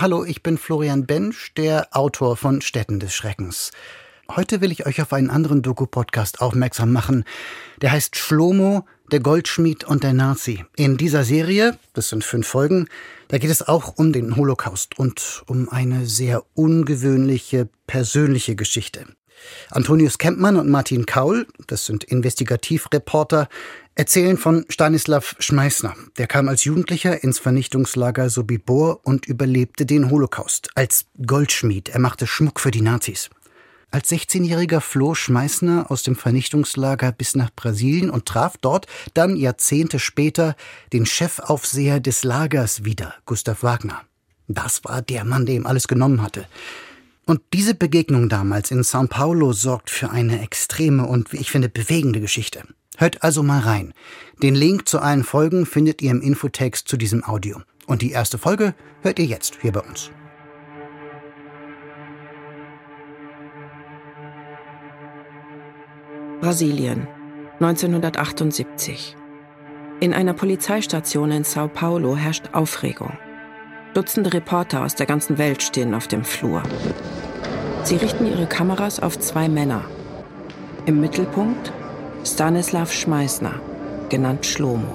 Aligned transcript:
Hallo, 0.00 0.24
ich 0.24 0.44
bin 0.44 0.58
Florian 0.58 1.06
Bensch, 1.06 1.52
der 1.54 1.88
Autor 1.90 2.36
von 2.36 2.60
Städten 2.60 3.00
des 3.00 3.12
Schreckens. 3.12 3.72
Heute 4.30 4.60
will 4.60 4.70
ich 4.70 4.86
euch 4.86 5.02
auf 5.02 5.12
einen 5.12 5.28
anderen 5.28 5.60
Doku-Podcast 5.60 6.40
aufmerksam 6.40 6.92
machen. 6.92 7.24
Der 7.82 7.90
heißt 7.90 8.14
Schlomo, 8.14 8.86
der 9.10 9.18
Goldschmied 9.18 9.82
und 9.82 10.04
der 10.04 10.12
Nazi. 10.12 10.64
In 10.76 10.98
dieser 10.98 11.24
Serie, 11.24 11.76
das 11.94 12.10
sind 12.10 12.22
fünf 12.22 12.46
Folgen, 12.46 12.86
da 13.26 13.38
geht 13.38 13.50
es 13.50 13.66
auch 13.66 13.94
um 13.96 14.12
den 14.12 14.36
Holocaust 14.36 14.96
und 15.00 15.42
um 15.48 15.68
eine 15.68 16.06
sehr 16.06 16.44
ungewöhnliche 16.54 17.68
persönliche 17.88 18.54
Geschichte. 18.54 19.04
Antonius 19.70 20.18
Kempmann 20.18 20.56
und 20.56 20.68
Martin 20.68 21.06
Kaul, 21.06 21.46
das 21.66 21.86
sind 21.86 22.04
Investigativreporter, 22.04 23.48
erzählen 23.98 24.36
von 24.36 24.64
Stanislav 24.68 25.34
Schmeißner. 25.40 25.92
Der 26.18 26.28
kam 26.28 26.48
als 26.48 26.62
Jugendlicher 26.62 27.24
ins 27.24 27.40
Vernichtungslager 27.40 28.30
Sobibor 28.30 29.00
und 29.02 29.26
überlebte 29.26 29.86
den 29.86 30.08
Holocaust 30.08 30.70
als 30.76 31.06
Goldschmied. 31.26 31.88
Er 31.88 31.98
machte 31.98 32.28
Schmuck 32.28 32.60
für 32.60 32.70
die 32.70 32.80
Nazis. 32.80 33.28
Als 33.90 34.08
16-Jähriger 34.12 34.80
floh 34.80 35.16
Schmeißner 35.16 35.90
aus 35.90 36.04
dem 36.04 36.14
Vernichtungslager 36.14 37.10
bis 37.10 37.34
nach 37.34 37.50
Brasilien 37.50 38.10
und 38.10 38.26
traf 38.26 38.56
dort 38.60 38.86
dann 39.14 39.34
Jahrzehnte 39.34 39.98
später 39.98 40.54
den 40.92 41.04
Chefaufseher 41.04 41.98
des 41.98 42.22
Lagers 42.22 42.84
wieder, 42.84 43.14
Gustav 43.26 43.64
Wagner. 43.64 44.02
Das 44.46 44.84
war 44.84 45.02
der 45.02 45.24
Mann, 45.24 45.44
der 45.44 45.56
ihm 45.56 45.66
alles 45.66 45.88
genommen 45.88 46.22
hatte. 46.22 46.46
Und 47.26 47.40
diese 47.52 47.74
Begegnung 47.74 48.28
damals 48.28 48.70
in 48.70 48.82
São 48.82 49.08
Paulo 49.08 49.52
sorgt 49.52 49.90
für 49.90 50.10
eine 50.10 50.40
extreme 50.40 51.04
und, 51.04 51.32
wie 51.32 51.38
ich 51.38 51.50
finde, 51.50 51.68
bewegende 51.68 52.20
Geschichte. 52.20 52.62
Hört 53.00 53.22
also 53.22 53.44
mal 53.44 53.60
rein. 53.60 53.94
Den 54.42 54.56
Link 54.56 54.88
zu 54.88 54.98
allen 54.98 55.22
Folgen 55.22 55.66
findet 55.66 56.02
ihr 56.02 56.10
im 56.10 56.20
Infotext 56.20 56.88
zu 56.88 56.96
diesem 56.96 57.24
Audio. 57.24 57.58
Und 57.86 58.02
die 58.02 58.10
erste 58.10 58.38
Folge 58.38 58.74
hört 59.02 59.20
ihr 59.20 59.24
jetzt 59.24 59.58
hier 59.60 59.70
bei 59.70 59.80
uns. 59.80 60.10
Brasilien, 66.40 67.06
1978. 67.60 69.16
In 70.00 70.12
einer 70.12 70.34
Polizeistation 70.34 71.30
in 71.30 71.44
Sao 71.44 71.68
Paulo 71.68 72.16
herrscht 72.16 72.50
Aufregung. 72.52 73.16
Dutzende 73.94 74.32
Reporter 74.32 74.84
aus 74.84 74.96
der 74.96 75.06
ganzen 75.06 75.38
Welt 75.38 75.62
stehen 75.62 75.94
auf 75.94 76.08
dem 76.08 76.24
Flur. 76.24 76.64
Sie 77.84 77.96
richten 77.96 78.26
ihre 78.26 78.46
Kameras 78.46 78.98
auf 78.98 79.20
zwei 79.20 79.48
Männer. 79.48 79.84
Im 80.84 81.00
Mittelpunkt 81.00 81.72
Stanislav 82.24 82.92
Schmeißner, 82.92 83.60
genannt 84.08 84.44
Schlomo. 84.44 84.92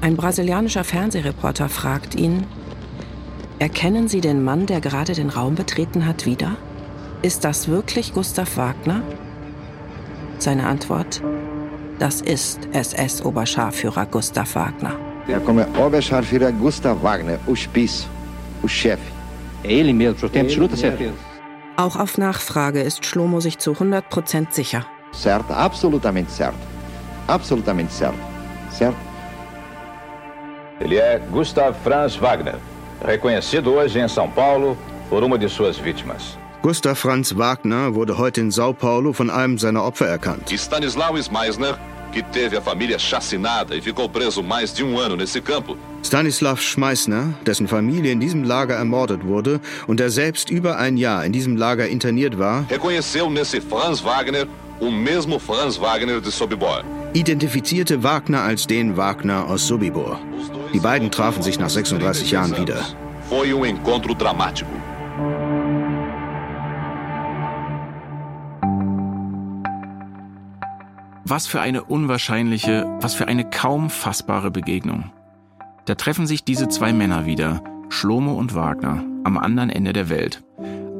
Ein 0.00 0.16
brasilianischer 0.16 0.84
Fernsehreporter 0.84 1.68
fragt 1.68 2.14
ihn, 2.14 2.46
Erkennen 3.58 4.08
Sie 4.08 4.20
den 4.20 4.42
Mann, 4.42 4.66
der 4.66 4.80
gerade 4.80 5.14
den 5.14 5.30
Raum 5.30 5.54
betreten 5.54 6.06
hat, 6.06 6.26
wieder? 6.26 6.56
Ist 7.22 7.44
das 7.44 7.68
wirklich 7.68 8.12
Gustav 8.12 8.56
Wagner? 8.56 9.02
Seine 10.38 10.66
Antwort? 10.66 11.22
Das 11.98 12.20
ist 12.20 12.68
SS-Oberscharführer 12.72 14.06
Gustav 14.06 14.54
Wagner. 14.56 14.96
Ja, 15.28 15.38
come 15.38 15.66
Oberscharführer 15.78 16.52
Gustav 16.52 17.02
Wagner, 17.02 17.38
o 17.46 17.54
Spieß, 17.54 18.06
o 18.62 18.68
chefe. 18.68 19.02
É 19.62 19.72
ele 19.72 19.92
mesmo, 19.92 20.16
o 20.16 20.18
senhor 20.18 20.32
tem 20.32 20.42
absoluta 20.42 20.76
certeza? 20.76 21.14
Auch 21.76 21.96
auf 21.96 22.18
Nachfrage 22.18 22.80
ist 22.82 23.06
Schlomo 23.06 23.40
sich 23.40 23.58
zu 23.58 23.72
100% 23.72 24.48
sicher. 24.50 24.86
Certo, 25.14 25.52
absolutamente 25.52 26.30
certo. 26.30 26.58
Absolutamente 27.26 27.92
certo. 27.92 28.18
Certo? 28.70 28.96
Ele 30.80 30.96
é 30.96 31.18
Gustav 31.30 31.74
Franz 31.82 32.16
Wagner, 32.16 32.56
reconhecido 33.04 33.72
hoje 33.72 34.00
em 34.00 34.08
São 34.08 34.28
Paulo 34.28 34.76
por 35.08 35.22
uma 35.22 35.38
de 35.38 35.48
suas 35.48 35.78
vítimas. 35.78 36.36
Gustav 36.62 36.96
Franz 36.96 37.30
Wagner 37.30 37.94
wurde 37.94 38.16
heute 38.16 38.40
in 38.40 38.50
Sao 38.50 38.72
Paulo 38.72 39.12
von 39.12 39.30
einem 39.30 39.58
seiner 39.58 39.84
Opfer 39.84 40.08
erkannt. 40.08 40.50
Stanislaw 40.50 41.12
Meisner, 41.30 41.78
que 42.10 42.22
teve 42.22 42.56
a 42.56 42.60
família 42.60 42.98
chacinada 42.98 43.76
e 43.76 43.80
ficou 43.80 44.08
preso 44.08 44.42
mais 44.42 44.72
de 44.72 44.82
um 44.82 44.98
ano 44.98 45.14
nesse 45.14 45.40
campo. 45.40 45.76
Stanislav 46.02 46.60
Schmeißner, 46.60 47.34
dessen 47.44 47.68
Familie 47.68 48.12
in 48.12 48.20
diesem 48.20 48.44
Lager 48.44 48.76
ermordet 48.76 49.24
wurde 49.24 49.60
und 49.86 50.00
der 50.00 50.10
selbst 50.10 50.50
über 50.50 50.78
ein 50.78 50.96
Jahr 50.96 51.24
in 51.26 51.32
diesem 51.32 51.56
Lager 51.56 51.88
interniert 51.88 52.38
war, 52.38 52.64
reconheceu 52.70 53.28
nesse 53.28 53.60
Franz 53.60 54.02
Wagner 54.02 54.46
o 54.80 54.90
mesmo 54.90 55.38
Franz 55.38 55.80
Wagner 55.80 56.20
de 56.20 56.30
Sobibor. 56.30 56.82
identifizierte 57.14 58.02
Wagner 58.02 58.42
als 58.42 58.66
den 58.66 58.96
Wagner 58.96 59.46
aus 59.48 59.66
Sobibor. 59.66 60.18
Die 60.72 60.80
beiden 60.80 61.10
trafen 61.10 61.42
sich 61.42 61.58
nach 61.58 61.70
36 61.70 62.30
Jahren 62.32 62.56
wieder. 62.58 62.82
Foi 63.28 63.52
um 63.54 63.64
encontro 63.64 64.14
dramático. 64.14 64.70
Was 71.26 71.46
für 71.46 71.60
eine 71.60 71.84
unwahrscheinliche, 71.84 72.84
was 73.00 73.14
für 73.14 73.28
eine 73.28 73.48
kaum 73.48 73.88
fassbare 73.90 74.50
Begegnung. 74.50 75.10
Da 75.86 75.94
treffen 75.94 76.26
sich 76.26 76.44
diese 76.44 76.68
zwei 76.68 76.92
Männer 76.92 77.24
wieder, 77.26 77.62
Schlomo 77.88 78.34
und 78.34 78.54
Wagner, 78.54 79.04
am 79.24 79.38
anderen 79.38 79.70
Ende 79.70 79.92
der 79.92 80.08
Welt. 80.10 80.42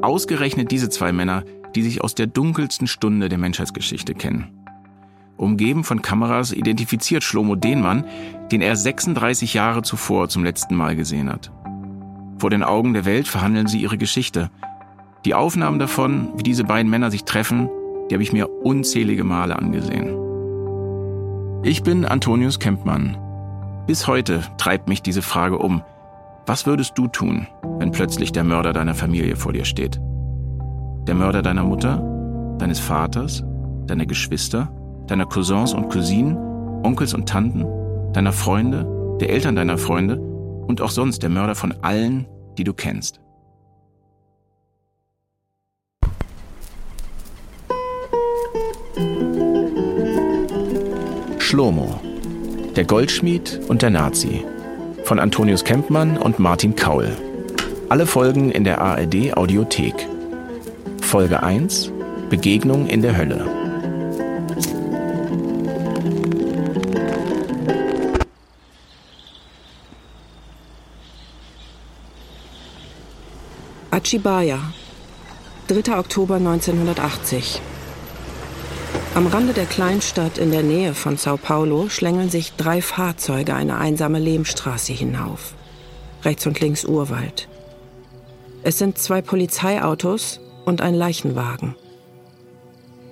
Ausgerechnet 0.01 0.71
diese 0.71 0.89
zwei 0.89 1.11
Männer, 1.11 1.43
die 1.75 1.83
sich 1.83 2.01
aus 2.01 2.15
der 2.15 2.27
dunkelsten 2.27 2.87
Stunde 2.87 3.29
der 3.29 3.37
Menschheitsgeschichte 3.37 4.15
kennen. 4.15 4.47
Umgeben 5.37 5.83
von 5.83 6.01
Kameras 6.01 6.53
identifiziert 6.53 7.23
Schlomo 7.23 7.55
den 7.55 7.81
Mann, 7.81 8.05
den 8.51 8.61
er 8.61 8.75
36 8.75 9.53
Jahre 9.53 9.81
zuvor 9.81 10.29
zum 10.29 10.43
letzten 10.43 10.75
Mal 10.75 10.95
gesehen 10.95 11.29
hat. 11.29 11.51
Vor 12.37 12.49
den 12.49 12.63
Augen 12.63 12.93
der 12.93 13.05
Welt 13.05 13.27
verhandeln 13.27 13.67
sie 13.67 13.81
ihre 13.81 13.97
Geschichte. 13.97 14.49
Die 15.25 15.33
Aufnahmen 15.33 15.79
davon, 15.79 16.29
wie 16.37 16.43
diese 16.43 16.63
beiden 16.63 16.89
Männer 16.89 17.11
sich 17.11 17.25
treffen, 17.25 17.69
die 18.09 18.15
habe 18.15 18.23
ich 18.23 18.33
mir 18.33 18.49
unzählige 18.49 19.23
Male 19.23 19.57
angesehen. 19.57 20.15
Ich 21.63 21.83
bin 21.83 22.05
Antonius 22.05 22.59
Kempmann. 22.59 23.17
Bis 23.87 24.07
heute 24.07 24.43
treibt 24.57 24.87
mich 24.87 25.01
diese 25.01 25.21
Frage 25.21 25.57
um. 25.57 25.81
Was 26.45 26.65
würdest 26.65 26.97
du 26.97 27.07
tun, 27.07 27.47
wenn 27.79 27.91
plötzlich 27.91 28.31
der 28.31 28.43
Mörder 28.43 28.71
deiner 28.71 28.93
Familie 28.93 29.35
vor 29.35 29.51
dir 29.51 29.65
steht? 29.65 29.99
Der 31.07 31.13
Mörder 31.13 31.43
deiner 31.43 31.63
Mutter, 31.63 31.97
deines 32.57 32.79
Vaters, 32.79 33.43
deiner 33.85 34.07
Geschwister, 34.07 34.71
deiner 35.07 35.27
Cousins 35.27 35.73
und 35.73 35.89
Cousinen, 35.89 36.35
Onkels 36.83 37.13
und 37.13 37.29
Tanten, 37.29 37.65
deiner 38.13 38.31
Freunde, 38.31 39.17
der 39.21 39.29
Eltern 39.29 39.55
deiner 39.55 39.77
Freunde 39.77 40.17
und 40.17 40.81
auch 40.81 40.89
sonst 40.89 41.21
der 41.21 41.29
Mörder 41.29 41.53
von 41.53 41.73
allen, 41.83 42.25
die 42.57 42.63
du 42.63 42.73
kennst. 42.73 43.19
Schlomo, 51.37 51.99
der 52.75 52.85
Goldschmied 52.85 53.61
und 53.67 53.83
der 53.83 53.91
Nazi 53.91 54.43
von 55.03 55.19
Antonius 55.19 55.63
Kempmann 55.63 56.17
und 56.17 56.39
Martin 56.39 56.75
Kaul. 56.75 57.09
Alle 57.89 58.07
Folgen 58.07 58.49
in 58.49 58.63
der 58.63 58.81
ARD 58.81 59.37
Audiothek. 59.37 60.14
Folge 61.05 61.43
1 61.43 61.91
Begegnung 62.29 62.87
in 62.87 63.03
der 63.03 63.15
Hölle. 63.15 63.45
Achibaya, 73.91 74.59
3. 75.67 75.97
Oktober 75.97 76.35
1980. 76.35 77.61
Am 79.13 79.27
Rande 79.27 79.53
der 79.53 79.67
Kleinstadt 79.67 80.39
in 80.39 80.51
der 80.51 80.63
Nähe 80.63 80.95
von 80.95 81.17
Sao 81.17 81.37
Paulo 81.37 81.87
schlängeln 81.87 82.31
sich 82.31 82.53
drei 82.53 82.81
Fahrzeuge 82.81 83.53
eine 83.53 83.77
einsame 83.77 84.19
Lehmstraße 84.19 84.91
hinauf. 84.91 85.53
Rechts 86.23 86.47
und 86.47 86.59
links 86.59 86.83
Urwald. 86.83 87.47
Es 88.63 88.79
sind 88.79 88.97
zwei 88.97 89.21
Polizeiautos 89.21 90.39
und 90.65 90.81
ein 90.81 90.95
Leichenwagen. 90.95 91.75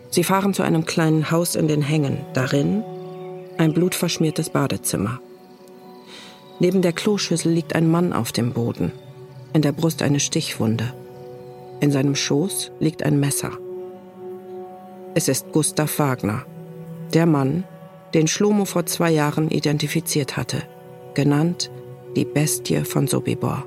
Sie 0.10 0.24
fahren 0.24 0.54
zu 0.54 0.64
einem 0.64 0.86
kleinen 0.86 1.32
Haus 1.32 1.56
in 1.56 1.68
den 1.68 1.82
Hängen. 1.82 2.20
Darin 2.34 2.84
ein 3.58 3.74
blutverschmiertes 3.74 4.50
Badezimmer. 4.50 5.20
Neben 6.60 6.82
der 6.82 6.94
Kloschüssel 6.94 7.52
liegt 7.52 7.76
ein 7.76 7.90
Mann 7.90 8.14
auf 8.14 8.32
dem 8.32 8.54
Boden. 8.54 8.92
In 9.54 9.62
der 9.62 9.72
Brust 9.72 10.02
eine 10.02 10.20
Stichwunde. 10.20 10.94
In 11.80 11.92
seinem 11.92 12.16
Schoß 12.16 12.72
liegt 12.80 13.04
ein 13.04 13.20
Messer. 13.20 13.52
Es 15.16 15.28
ist 15.28 15.52
Gustav 15.52 16.00
Wagner, 16.00 16.46
der 17.14 17.26
Mann, 17.26 17.66
den 18.14 18.28
Schlomo 18.28 18.66
vor 18.66 18.86
zwei 18.86 19.12
Jahren 19.12 19.50
identifiziert 19.50 20.38
hatte, 20.38 20.64
genannt 21.14 21.70
die 22.16 22.26
Bestie 22.26 22.84
von 22.84 23.08
Sobibor. 23.08 23.66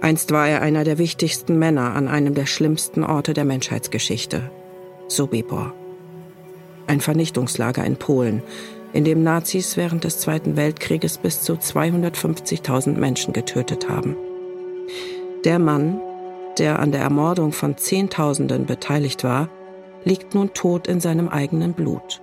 Einst 0.00 0.30
war 0.30 0.48
er 0.48 0.62
einer 0.62 0.84
der 0.84 0.98
wichtigsten 0.98 1.58
Männer 1.58 1.94
an 1.94 2.06
einem 2.06 2.34
der 2.34 2.46
schlimmsten 2.46 3.02
Orte 3.02 3.34
der 3.34 3.44
Menschheitsgeschichte, 3.44 4.50
Sobibor. 5.08 5.74
Ein 6.86 7.00
Vernichtungslager 7.00 7.84
in 7.84 7.96
Polen, 7.96 8.42
in 8.92 9.04
dem 9.04 9.22
Nazis 9.22 9.76
während 9.76 10.04
des 10.04 10.20
Zweiten 10.20 10.56
Weltkrieges 10.56 11.18
bis 11.18 11.42
zu 11.42 11.54
250.000 11.54 12.96
Menschen 12.96 13.32
getötet 13.32 13.88
haben. 13.88 14.16
Der 15.44 15.58
Mann, 15.58 16.00
der 16.58 16.78
an 16.78 16.92
der 16.92 17.02
Ermordung 17.02 17.52
von 17.52 17.76
Zehntausenden 17.76 18.66
beteiligt 18.66 19.24
war, 19.24 19.48
liegt 20.04 20.34
nun 20.34 20.54
tot 20.54 20.86
in 20.86 21.00
seinem 21.00 21.28
eigenen 21.28 21.74
Blut. 21.74 22.22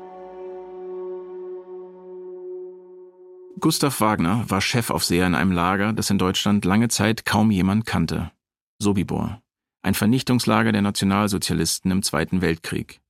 Gustav 3.65 3.99
Wagner 3.99 4.47
war 4.47 4.61
Chefaufseher 4.61 5.25
in 5.25 5.33
einem 5.33 5.51
Lager, 5.51 5.91
das 5.91 6.11
in 6.11 6.19
Deutschland 6.19 6.65
lange 6.65 6.87
Zeit 6.87 7.25
kaum 7.25 7.49
jemand 7.49 7.87
kannte. 7.87 8.29
Sobibor, 8.77 9.41
ein 9.81 9.95
Vernichtungslager 9.95 10.71
der 10.71 10.83
Nationalsozialisten 10.83 11.89
im 11.89 12.03
Zweiten 12.03 12.41
Weltkrieg. 12.41 13.01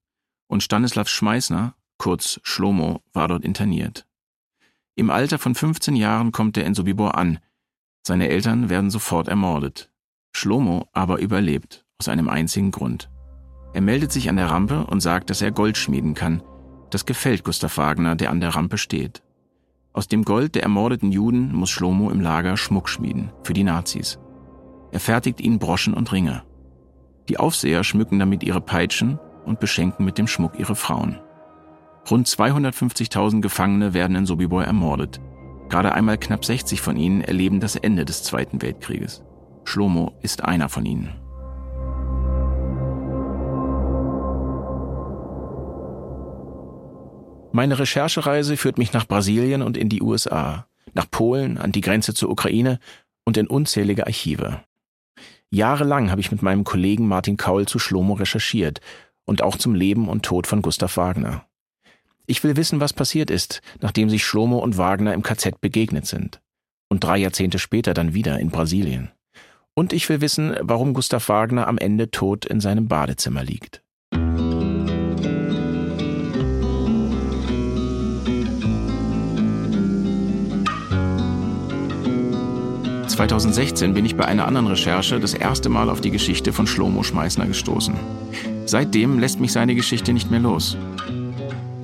Und 0.48 0.64
Stanislav 0.64 1.10
Schmeißner, 1.10 1.76
kurz 1.98 2.40
Schlomo, 2.44 3.02
war 3.12 3.28
dort 3.28 3.44
interniert. 3.44 4.08
Im 4.96 5.10
Alter 5.10 5.40
von 5.40 5.56
15 5.56 5.98
Jahren 5.98 6.32
kommt 6.32 6.56
er 6.56 6.64
in 6.64 6.74
Sobibor 6.74 7.18
an. 7.18 7.40
Seine 8.08 8.30
Eltern 8.30 8.70
werden 8.70 8.92
sofort 8.92 9.28
ermordet. 9.28 9.92
Schlomo 10.32 10.88
aber 10.94 11.20
überlebt, 11.20 11.84
aus 12.00 12.08
einem 12.08 12.30
einzigen 12.30 12.72
Grund. 12.72 13.10
Er 13.74 13.82
meldet 13.82 14.14
sich 14.14 14.30
an 14.30 14.38
der 14.38 14.52
Rampe 14.52 14.86
und 14.86 15.02
sagt, 15.02 15.30
dass 15.30 15.42
er 15.42 15.52
Gold 15.52 15.76
schmieden 15.76 16.14
kann. 16.14 16.42
Das 16.92 17.06
gefällt 17.06 17.44
Gustav 17.44 17.78
Wagner, 17.78 18.16
der 18.16 18.30
an 18.30 18.40
der 18.40 18.56
Rampe 18.56 18.78
steht. 18.78 19.22
Aus 19.96 20.10
dem 20.10 20.26
Gold 20.26 20.56
der 20.56 20.64
ermordeten 20.64 21.14
Juden 21.14 21.56
muss 21.56 21.70
Schlomo 21.70 22.10
im 22.10 22.20
Lager 22.20 22.58
Schmuck 22.58 22.90
schmieden, 22.90 23.32
für 23.44 23.54
die 23.54 23.64
Nazis. 23.64 24.20
Er 24.92 25.00
fertigt 25.00 25.40
ihnen 25.40 25.58
Broschen 25.58 25.94
und 25.94 26.12
Ringe. 26.12 26.44
Die 27.30 27.38
Aufseher 27.38 27.86
schmücken 27.86 28.20
damit 28.20 28.44
ihre 28.44 28.60
Peitschen 28.60 29.20
und 29.46 29.62
beschenken 29.62 30.04
mit 30.04 30.18
dem 30.18 30.28
Schmuck 30.28 30.60
ihre 30.60 30.76
Frauen. 30.76 31.22
Rund 32.12 32.28
250.000 32.28 33.40
Gefangene 33.40 33.94
werden 33.94 34.18
in 34.18 34.26
Sobibor 34.26 34.66
ermordet. 34.66 35.22
Gerade 35.70 35.94
einmal 35.94 36.18
knapp 36.18 36.44
60 36.44 36.82
von 36.82 36.98
ihnen 36.98 37.22
erleben 37.22 37.62
das 37.62 37.78
Ende 37.78 38.04
des 38.04 38.22
Zweiten 38.22 38.62
Weltkrieges. 38.62 39.24
Schlomo 39.64 40.12
ist 40.22 40.44
einer 40.44 40.68
von 40.68 40.86
ihnen. 40.86 41.25
Meine 47.56 47.80
Recherchereise 47.80 48.58
führt 48.58 48.78
mich 48.78 48.92
nach 48.92 49.08
Brasilien 49.08 49.62
und 49.62 49.78
in 49.78 49.88
die 49.88 50.02
USA, 50.02 50.68
nach 50.94 51.10
Polen, 51.10 51.58
an 51.58 51.72
die 51.72 51.80
Grenze 51.80 52.14
zur 52.14 52.30
Ukraine 52.30 52.80
und 53.24 53.38
in 53.38 53.48
unzählige 53.48 54.08
Archive. 54.08 54.60
Jahrelang 55.52 56.12
habe 56.12 56.20
ich 56.20 56.32
mit 56.32 56.42
meinem 56.42 56.66
Kollegen 56.66 57.08
Martin 57.08 57.38
Kaul 57.38 57.66
zu 57.66 57.80
Schlomo 57.80 58.16
recherchiert 58.16 58.82
und 59.24 59.42
auch 59.42 59.56
zum 59.56 59.74
Leben 59.74 60.10
und 60.10 60.26
Tod 60.26 60.48
von 60.48 60.62
Gustav 60.62 60.98
Wagner. 60.98 61.46
Ich 62.26 62.44
will 62.44 62.58
wissen, 62.58 62.82
was 62.82 62.92
passiert 62.92 63.32
ist, 63.32 63.62
nachdem 63.80 64.10
sich 64.10 64.26
Schlomo 64.26 64.58
und 64.60 64.78
Wagner 64.78 65.14
im 65.14 65.24
KZ 65.24 65.62
begegnet 65.62 66.08
sind. 66.08 66.42
Und 66.90 67.06
drei 67.06 67.20
Jahrzehnte 67.20 67.58
später 67.58 67.94
dann 67.94 68.14
wieder 68.14 68.38
in 68.38 68.50
Brasilien. 68.50 69.12
Und 69.74 69.94
ich 69.94 70.10
will 70.10 70.20
wissen, 70.20 70.58
warum 70.60 70.94
Gustav 70.94 71.30
Wagner 71.30 71.70
am 71.70 71.78
Ende 71.78 72.12
tot 72.12 72.44
in 72.44 72.60
seinem 72.60 72.90
Badezimmer 72.90 73.46
liegt. 73.46 73.85
...2016 83.16 83.94
bin 83.94 84.06
ich 84.06 84.16
bei 84.16 84.26
einer 84.26 84.46
anderen 84.46 84.68
Recherche 84.68 85.20
das 85.20 85.34
erste 85.34 85.70
Mal 85.70 85.90
auf 85.90 86.02
die 86.02 86.12
Geschichte 86.12 86.52
von 86.52 86.68
Schlomo 86.68 87.02
Schmeißner 87.02 87.46
gestoßen. 87.46 87.96
Seitdem 88.66 89.20
lässt 89.20 89.40
mich 89.40 89.54
seine 89.54 89.74
Geschichte 89.74 90.12
nicht 90.12 90.32
mehr 90.32 90.42
los. 90.42 90.78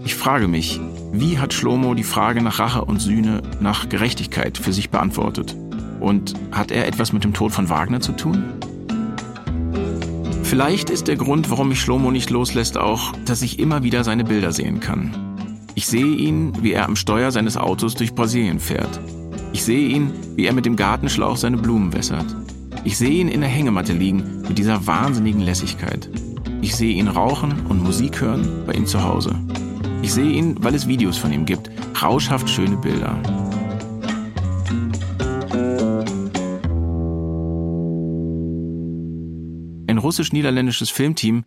Ich 0.04 0.16
frage 0.16 0.48
mich, 0.48 0.82
wie 1.14 1.40
hat 1.40 1.54
Schlomo 1.54 1.94
die 1.94 2.04
Frage 2.04 2.42
nach 2.42 2.60
Rache 2.60 2.84
und 2.84 3.00
Sühne, 3.00 3.42
nach 3.60 3.88
Gerechtigkeit 3.88 4.58
für 4.58 4.74
sich 4.74 4.90
beantwortet? 4.90 5.56
Und 6.00 6.34
hat 6.52 6.72
er 6.72 6.88
etwas 6.88 7.14
mit 7.14 7.24
dem 7.24 7.34
Tod 7.34 7.52
von 7.52 7.70
Wagner 7.70 8.02
zu 8.02 8.12
tun? 8.14 8.44
Vielleicht 10.44 10.90
ist 10.90 11.08
der 11.08 11.16
Grund, 11.16 11.50
warum 11.50 11.70
mich 11.70 11.80
Schlomo 11.80 12.12
nicht 12.12 12.30
loslässt, 12.30 12.78
auch, 12.78 13.14
dass 13.26 13.42
ich 13.42 13.58
immer 13.58 13.84
wieder 13.84 14.04
seine 14.04 14.26
Bilder 14.26 14.52
sehen 14.52 14.82
kann. 14.82 15.16
Ich 15.76 15.88
sehe 15.88 16.16
ihn, 16.16 16.52
wie 16.62 16.74
er 16.74 16.86
am 16.86 16.98
Steuer 16.98 17.32
seines 17.32 17.56
Autos 17.56 17.96
durch 17.96 18.14
Brasilien 18.14 18.60
fährt. 18.60 19.00
Ich 19.54 19.64
sehe 19.64 19.90
ihn, 19.90 20.14
wie 20.36 20.46
er 20.46 20.54
mit 20.54 20.66
dem 20.66 20.78
Gartenschlauch 20.78 21.36
seine 21.36 21.58
Blumen 21.58 21.94
wässert. 21.94 22.26
Ich 22.86 22.98
sehe 22.98 23.22
ihn 23.22 23.28
in 23.28 23.42
der 23.42 23.50
Hängematte 23.50 23.94
liegen 23.94 24.42
mit 24.48 24.58
dieser 24.58 24.88
wahnsinnigen 24.88 25.42
Lässigkeit. 25.42 26.10
Ich 26.62 26.76
sehe 26.76 26.94
ihn 26.94 27.10
rauchen 27.10 27.66
und 27.68 27.84
Musik 27.84 28.22
hören 28.22 28.64
bei 28.66 28.74
ihm 28.74 28.86
zu 28.86 29.04
Hause. 29.04 29.36
Ich 30.02 30.14
sehe 30.14 30.32
ihn, 30.32 30.56
weil 30.64 30.74
es 30.74 30.88
Videos 30.88 31.18
von 31.18 31.34
ihm 31.34 31.46
gibt. 31.46 31.70
Rauschhaft 32.02 32.50
schöne 32.50 32.78
Bilder. 32.78 33.20
Ein 39.88 39.98
russisch-niederländisches 39.98 40.90
Filmteam 40.90 41.44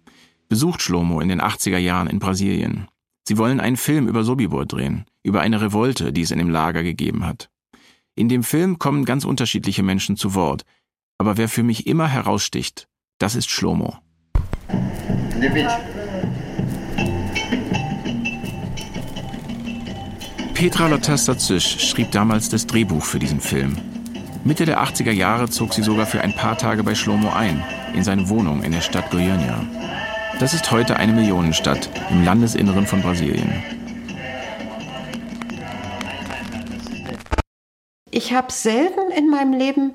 besucht 0.48 0.82
Schlomo 0.82 1.20
in 1.20 1.30
den 1.30 1.40
80er 1.40 1.78
Jahren 1.78 2.08
in 2.08 2.18
Brasilien. 2.18 2.86
Sie 3.26 3.38
wollen 3.38 3.60
einen 3.60 3.78
Film 3.78 4.06
über 4.06 4.22
Sobibor 4.22 4.66
drehen, 4.66 5.06
über 5.22 5.40
eine 5.40 5.62
Revolte, 5.62 6.12
die 6.12 6.20
es 6.20 6.30
in 6.30 6.38
dem 6.38 6.50
Lager 6.50 6.82
gegeben 6.82 7.24
hat. 7.24 7.48
In 8.16 8.28
dem 8.28 8.44
Film 8.44 8.78
kommen 8.78 9.04
ganz 9.04 9.24
unterschiedliche 9.24 9.82
Menschen 9.82 10.16
zu 10.16 10.34
Wort, 10.34 10.64
aber 11.18 11.36
wer 11.36 11.48
für 11.48 11.64
mich 11.64 11.88
immer 11.88 12.06
heraussticht, 12.06 12.86
das 13.18 13.34
ist 13.34 13.50
Schlomo. 13.50 13.98
Petra 20.54 20.86
Lotesta-Zisch 20.86 21.90
schrieb 21.90 22.12
damals 22.12 22.48
das 22.48 22.68
Drehbuch 22.68 23.04
für 23.04 23.18
diesen 23.18 23.40
Film. 23.40 23.76
Mitte 24.44 24.64
der 24.64 24.84
80er 24.84 25.10
Jahre 25.10 25.48
zog 25.48 25.74
sie 25.74 25.82
sogar 25.82 26.06
für 26.06 26.20
ein 26.20 26.36
paar 26.36 26.56
Tage 26.56 26.84
bei 26.84 26.94
Schlomo 26.94 27.30
ein, 27.30 27.64
in 27.94 28.04
seine 28.04 28.28
Wohnung 28.28 28.62
in 28.62 28.70
der 28.70 28.80
Stadt 28.80 29.10
Goiânia. 29.10 29.66
Das 30.38 30.54
ist 30.54 30.70
heute 30.70 30.96
eine 30.96 31.12
Millionenstadt 31.12 31.90
im 32.10 32.24
Landesinneren 32.24 32.86
von 32.86 33.02
Brasilien. 33.02 33.83
Ich 38.14 38.32
habe 38.32 38.52
selten 38.52 39.10
in 39.10 39.28
meinem 39.28 39.54
Leben 39.54 39.92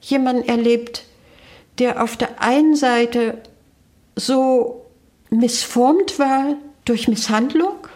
jemanden 0.00 0.48
erlebt, 0.48 1.04
der 1.78 2.02
auf 2.02 2.16
der 2.16 2.40
einen 2.40 2.74
Seite 2.74 3.42
so 4.16 4.86
missformt 5.28 6.18
war 6.18 6.56
durch 6.86 7.08
Misshandlung 7.08 7.86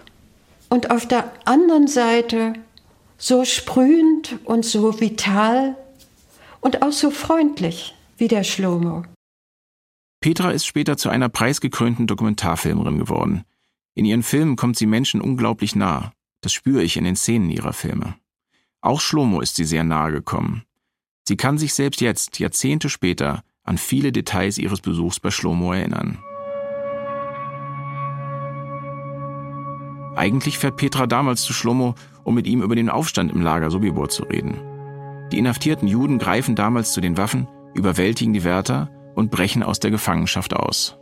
und 0.69 0.91
auf 0.91 1.09
der 1.09 1.33
anderen 1.47 1.87
Seite 1.87 2.53
so 3.17 3.47
sprühend 3.47 4.41
und 4.45 4.67
so 4.67 5.01
vital 5.01 5.75
und 6.61 6.83
auch 6.83 6.93
so 6.93 7.11
freundlich 7.11 7.95
wie 8.19 8.29
der 8.29 8.45
Schlomo. 8.45 9.05
Petra 10.21 10.51
ist 10.51 10.67
später 10.67 10.99
zu 10.99 11.09
einer 11.09 11.31
preisgekrönten 11.31 12.07
Dokumentarfilmerin 12.07 12.99
geworden. 12.99 13.45
In 13.95 14.05
ihren 14.05 14.23
Filmen 14.23 14.57
kommt 14.57 14.77
sie 14.77 14.87
Menschen 14.87 15.23
unglaublich 15.23 15.75
nah. 15.75 16.13
Das 16.43 16.53
spüre 16.53 16.83
ich 16.83 16.99
in 16.99 17.05
den 17.05 17.17
Szenen 17.17 17.49
ihrer 17.49 17.73
Filme. 17.73 18.17
Auch 18.83 19.01
Schlomo 19.01 19.41
ist 19.41 19.55
sie 19.55 19.65
sehr 19.65 19.85
nahe 19.85 20.11
gekommen. 20.11 20.65
Sie 21.23 21.37
kann 21.37 21.57
sich 21.57 21.73
selbst 21.73 22.01
jetzt, 22.01 22.41
Jahrzehnte 22.41 22.89
später, 22.89 23.45
an 23.63 23.79
viele 23.79 24.11
Details 24.11 24.59
ihres 24.59 24.81
Besuchs 24.81 25.21
bei 25.21 25.31
Schlomo 25.31 25.73
erinnern. 25.73 26.19
Eigentlich 30.17 30.59
fährt 30.59 30.77
Petra 30.77 31.07
damals 31.07 31.43
zu 31.43 31.53
Schlomo, 31.53 31.95
um 32.25 32.35
mit 32.35 32.49
ihm 32.49 32.61
über 32.61 32.75
den 32.75 32.91
Aufstand 32.91 33.33
im 33.33 33.41
Lager 33.41 33.71
Sobibor 33.71 34.09
zu 34.09 34.25
reden. 34.25 34.61
Die 35.31 35.39
inhaftierten 35.39 35.87
Juden 35.87 36.19
greifen 36.19 36.57
damals 36.57 36.93
zu 36.93 37.01
den 37.01 37.17
Waffen, 37.17 37.47
überwältigen 37.75 38.33
die 38.33 38.43
Wärter 38.43 38.91
und 39.15 39.31
brechen 39.31 39.63
aus 39.63 39.79
der 39.79 39.93
Gefangenschaft 39.93 40.55
aus. 40.55 40.99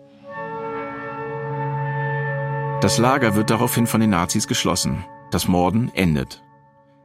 Das 2.82 2.98
Lager 2.98 3.34
wird 3.34 3.48
daraufhin 3.48 3.86
von 3.86 4.02
den 4.02 4.10
Nazis 4.10 4.46
geschlossen. 4.46 5.04
Das 5.30 5.48
Morden 5.48 5.90
endet. 5.94 6.42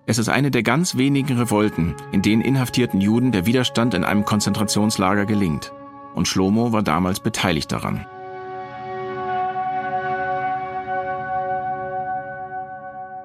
Es 0.08 0.20
ist 0.20 0.30
eine 0.30 0.52
der 0.52 0.62
ganz 0.62 0.98
wenigen 0.98 1.40
Revolten, 1.40 1.96
in 2.12 2.22
denen 2.22 2.44
inhaftierten 2.44 3.02
Juden 3.02 3.32
der 3.32 3.48
Widerstand 3.48 3.96
in 3.96 4.04
einem 4.04 4.24
Konzentrationslager 4.24 5.26
gelingt. 5.26 5.72
Und 6.14 6.28
Schlomo 6.28 6.72
war 6.72 6.84
damals 6.84 7.20
beteiligt 7.20 7.72
daran. 7.72 8.06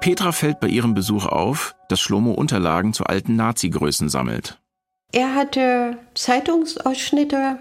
Petra 0.00 0.32
fällt 0.32 0.60
bei 0.60 0.68
ihrem 0.68 0.94
Besuch 0.94 1.26
auf, 1.26 1.74
dass 1.90 2.00
Schlomo 2.00 2.32
Unterlagen 2.32 2.94
zu 2.94 3.04
alten 3.04 3.36
Nazi-Größen 3.36 4.08
sammelt. 4.08 4.58
Er 5.12 5.34
hatte 5.34 5.98
Zeitungsausschnitte 6.14 7.58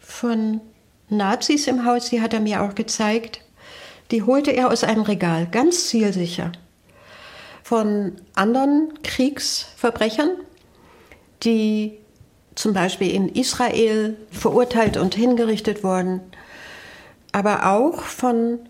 von 0.00 0.60
Nazis 1.08 1.68
im 1.68 1.84
Haus, 1.84 2.10
die 2.10 2.20
hat 2.20 2.34
er 2.34 2.40
mir 2.40 2.62
auch 2.62 2.74
gezeigt. 2.74 3.42
Die 4.10 4.24
holte 4.24 4.50
er 4.50 4.72
aus 4.72 4.82
einem 4.82 5.02
Regal, 5.02 5.46
ganz 5.46 5.88
zielsicher. 5.88 6.50
Von 7.66 8.12
anderen 8.36 8.92
Kriegsverbrechern, 9.02 10.30
die 11.42 11.98
zum 12.54 12.72
Beispiel 12.74 13.10
in 13.10 13.28
Israel 13.28 14.16
verurteilt 14.30 14.96
und 14.96 15.16
hingerichtet 15.16 15.82
wurden, 15.82 16.20
aber 17.32 17.72
auch 17.72 18.02
von 18.02 18.60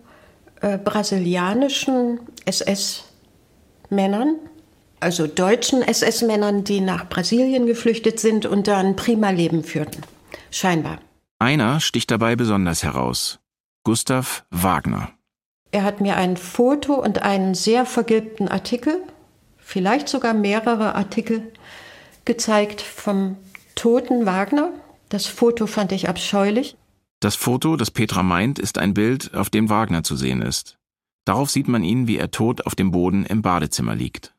äh, 0.63 0.79
brasilianischen 0.79 2.21
SS-Männern, 2.47 4.37
also 4.99 5.27
deutschen 5.27 5.83
SS-Männern, 5.83 6.65
die 6.65 6.81
nach 6.81 7.07
Brasilien 7.07 7.67
geflüchtet 7.67 8.19
sind 8.19 8.47
und 8.47 8.67
da 8.67 8.79
ein 8.79 8.97
prima 8.97 9.29
Leben 9.29 9.63
führten. 9.63 10.05
Scheinbar. 10.51 11.01
Einer 11.39 11.81
sticht 11.81 12.11
dabei 12.11 12.35
besonders 12.35 12.83
heraus. 12.83 13.41
Gustav 13.85 14.47
Wagner. 14.51 15.16
Er 15.77 15.85
hat 15.85 16.01
mir 16.01 16.17
ein 16.17 16.39
Foto 16.39 16.95
und 16.95 17.21
einen 17.21 17.55
sehr 17.55 17.85
vergilbten 17.85 18.49
Artikel, 18.49 19.03
vielleicht 19.59 20.09
sogar 20.09 20.33
mehrere 20.33 20.95
Artikel, 20.95 21.53
gezeigt 22.25 22.81
vom 22.81 23.37
toten 23.75 24.25
Wagner. 24.25 24.71
Das 25.11 25.27
Foto 25.27 25.67
fand 25.67 25.93
ich 25.93 26.09
abscheulich. 26.09 26.79
Das 27.21 27.37
Foto, 27.37 27.77
das 27.77 27.91
Petra 27.91 28.23
meint, 28.23 28.59
ist 28.59 28.79
ein 28.79 28.95
Bild, 28.95 29.35
auf 29.35 29.51
dem 29.51 29.69
Wagner 29.69 30.03
zu 30.03 30.17
sehen 30.17 30.41
ist. 30.41 30.79
Darauf 31.27 31.51
sieht 31.51 31.69
man 31.69 31.85
ihn, 31.85 32.07
wie 32.07 32.17
er 32.17 32.31
tot 32.31 32.65
auf 32.65 32.75
dem 32.75 32.91
Boden 32.91 33.27
im 33.27 33.43
Badezimmer 33.43 33.95
liegt. 33.95 34.33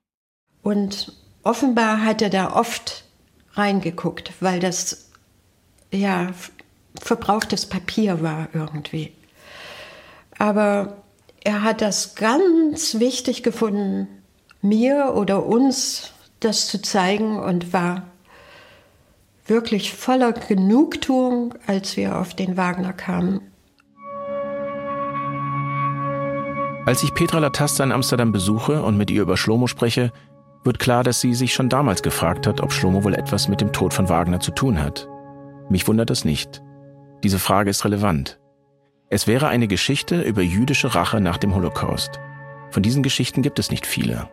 Und 0.63 1.13
offenbar 1.43 2.03
hat 2.03 2.23
er 2.23 2.31
da 2.31 2.55
oft 2.55 3.03
reingeguckt, 3.53 4.33
weil 4.39 4.59
das 4.59 5.11
ja 5.91 6.31
verbrauchtes 6.99 7.67
Papier 7.67 8.23
war 8.23 8.49
irgendwie. 8.53 9.11
Aber 10.39 11.03
er 11.43 11.63
hat 11.63 11.81
das 11.81 12.15
ganz 12.15 12.99
wichtig 12.99 13.43
gefunden, 13.43 14.07
mir 14.61 15.13
oder 15.15 15.45
uns 15.45 16.11
das 16.39 16.67
zu 16.67 16.81
zeigen 16.81 17.39
und 17.39 17.73
war 17.73 18.03
wirklich 19.45 19.93
voller 19.93 20.33
Genugtuung, 20.33 21.53
als 21.65 21.97
wir 21.97 22.17
auf 22.17 22.33
den 22.33 22.57
Wagner 22.57 22.93
kamen. 22.93 23.41
Als 26.85 27.03
ich 27.03 27.13
Petra 27.13 27.39
Latasta 27.39 27.83
in 27.83 27.91
Amsterdam 27.91 28.31
besuche 28.31 28.81
und 28.81 28.97
mit 28.97 29.11
ihr 29.11 29.21
über 29.21 29.35
Schlomo 29.35 29.67
spreche, 29.67 30.11
wird 30.63 30.79
klar, 30.79 31.03
dass 31.03 31.21
sie 31.21 31.33
sich 31.33 31.53
schon 31.53 31.69
damals 31.69 32.01
gefragt 32.01 32.47
hat, 32.47 32.61
ob 32.61 32.71
Schlomo 32.71 33.03
wohl 33.03 33.13
etwas 33.13 33.47
mit 33.47 33.61
dem 33.61 33.73
Tod 33.73 33.93
von 33.93 34.09
Wagner 34.09 34.39
zu 34.39 34.51
tun 34.51 34.81
hat. 34.81 35.07
Mich 35.69 35.87
wundert 35.87 36.09
es 36.11 36.23
nicht. 36.23 36.61
Diese 37.23 37.39
Frage 37.39 37.69
ist 37.69 37.83
relevant. 37.83 38.39
Es 39.09 39.25
wäre 39.25 39.47
eine 39.47 39.69
Geschichte 39.69 40.21
über 40.21 40.41
jüdische 40.41 40.93
Rache 40.93 41.21
nach 41.21 41.37
dem 41.37 41.55
Holocaust. 41.55 42.19
Von 42.71 42.83
diesen 42.83 43.03
Geschichten 43.03 43.41
gibt 43.41 43.57
es 43.57 43.71
nicht 43.71 43.85
viele. 43.85 44.27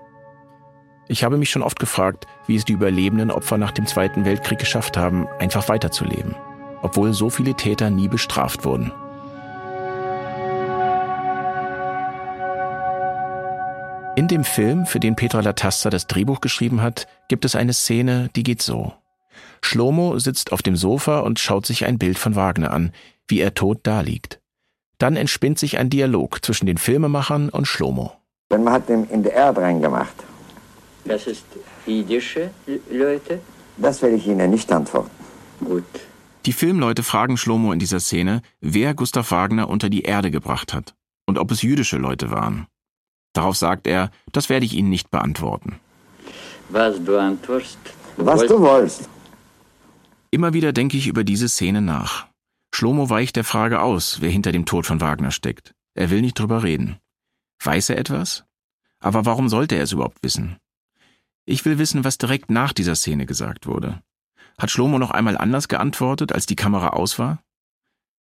Ich 1.06 1.22
habe 1.22 1.36
mich 1.36 1.50
schon 1.50 1.62
oft 1.62 1.78
gefragt, 1.78 2.26
wie 2.48 2.56
es 2.56 2.64
die 2.64 2.72
überlebenden 2.72 3.30
Opfer 3.30 3.56
nach 3.56 3.70
dem 3.70 3.86
Zweiten 3.86 4.24
Weltkrieg 4.24 4.58
geschafft 4.58 4.96
haben, 4.96 5.28
einfach 5.38 5.68
weiterzuleben, 5.68 6.34
obwohl 6.82 7.12
so 7.12 7.30
viele 7.30 7.54
Täter 7.54 7.88
nie 7.88 8.08
bestraft 8.08 8.64
wurden. 8.64 8.90
In 14.16 14.26
dem 14.26 14.42
Film, 14.42 14.86
für 14.86 14.98
den 14.98 15.14
Petra 15.14 15.40
Latasta 15.40 15.88
das 15.88 16.08
Drehbuch 16.08 16.40
geschrieben 16.40 16.82
hat, 16.82 17.06
gibt 17.28 17.44
es 17.44 17.54
eine 17.54 17.74
Szene, 17.74 18.28
die 18.34 18.42
geht 18.42 18.62
so. 18.62 18.92
Schlomo 19.60 20.18
sitzt 20.18 20.50
auf 20.50 20.62
dem 20.62 20.74
Sofa 20.74 21.20
und 21.20 21.38
schaut 21.38 21.64
sich 21.64 21.84
ein 21.84 21.98
Bild 21.98 22.18
von 22.18 22.34
Wagner 22.34 22.72
an, 22.72 22.92
wie 23.28 23.40
er 23.40 23.54
tot 23.54 23.80
daliegt. 23.84 24.40
Dann 25.04 25.16
entspinnt 25.16 25.58
sich 25.58 25.76
ein 25.76 25.90
Dialog 25.90 26.42
zwischen 26.42 26.64
den 26.64 26.78
Filmemachern 26.78 27.50
und 27.50 27.66
Schlomo. 27.66 28.12
Man 28.48 28.70
hat 28.70 28.88
ihn 28.88 29.04
in 29.10 29.22
die 29.22 29.28
Erde 29.28 29.60
reingemacht. 29.60 30.14
Das 31.04 31.26
ist 31.26 31.44
jüdische 31.84 32.48
Leute? 32.90 33.40
Das 33.76 34.00
will 34.00 34.14
ich 34.14 34.26
Ihnen 34.26 34.50
nicht 34.50 34.72
antworten. 34.72 35.10
Gut. 35.62 35.84
Die 36.46 36.54
Filmleute 36.54 37.02
fragen 37.02 37.36
Schlomo 37.36 37.70
in 37.70 37.78
dieser 37.78 38.00
Szene, 38.00 38.40
wer 38.62 38.94
Gustav 38.94 39.30
Wagner 39.30 39.68
unter 39.68 39.90
die 39.90 40.04
Erde 40.04 40.30
gebracht 40.30 40.72
hat 40.72 40.94
und 41.26 41.36
ob 41.36 41.50
es 41.50 41.60
jüdische 41.60 41.98
Leute 41.98 42.30
waren. 42.30 42.66
Darauf 43.34 43.56
sagt 43.58 43.86
er, 43.86 44.10
das 44.32 44.48
werde 44.48 44.64
ich 44.64 44.72
Ihnen 44.72 44.88
nicht 44.88 45.10
beantworten. 45.10 45.80
Was 46.70 46.94
du 47.04 47.18
antwortest? 47.18 47.76
Was 48.16 48.46
du 48.46 48.58
wolltest. 48.58 49.06
Immer 50.30 50.54
wieder 50.54 50.72
denke 50.72 50.96
ich 50.96 51.08
über 51.08 51.24
diese 51.24 51.50
Szene 51.50 51.82
nach. 51.82 52.26
Schlomo 52.74 53.08
weicht 53.08 53.36
der 53.36 53.44
Frage 53.44 53.80
aus, 53.80 54.20
wer 54.20 54.30
hinter 54.30 54.50
dem 54.50 54.66
Tod 54.66 54.84
von 54.84 55.00
Wagner 55.00 55.30
steckt. 55.30 55.76
Er 55.94 56.10
will 56.10 56.22
nicht 56.22 56.36
drüber 56.36 56.64
reden. 56.64 56.98
Weiß 57.62 57.88
er 57.88 57.98
etwas? 57.98 58.46
Aber 58.98 59.24
warum 59.24 59.48
sollte 59.48 59.76
er 59.76 59.84
es 59.84 59.92
überhaupt 59.92 60.18
wissen? 60.22 60.56
Ich 61.44 61.64
will 61.64 61.78
wissen, 61.78 62.02
was 62.02 62.18
direkt 62.18 62.50
nach 62.50 62.72
dieser 62.72 62.96
Szene 62.96 63.26
gesagt 63.26 63.68
wurde. 63.68 64.02
Hat 64.58 64.72
Schlomo 64.72 64.98
noch 64.98 65.12
einmal 65.12 65.38
anders 65.38 65.68
geantwortet, 65.68 66.32
als 66.32 66.46
die 66.46 66.56
Kamera 66.56 66.88
aus 66.88 67.16
war? 67.16 67.44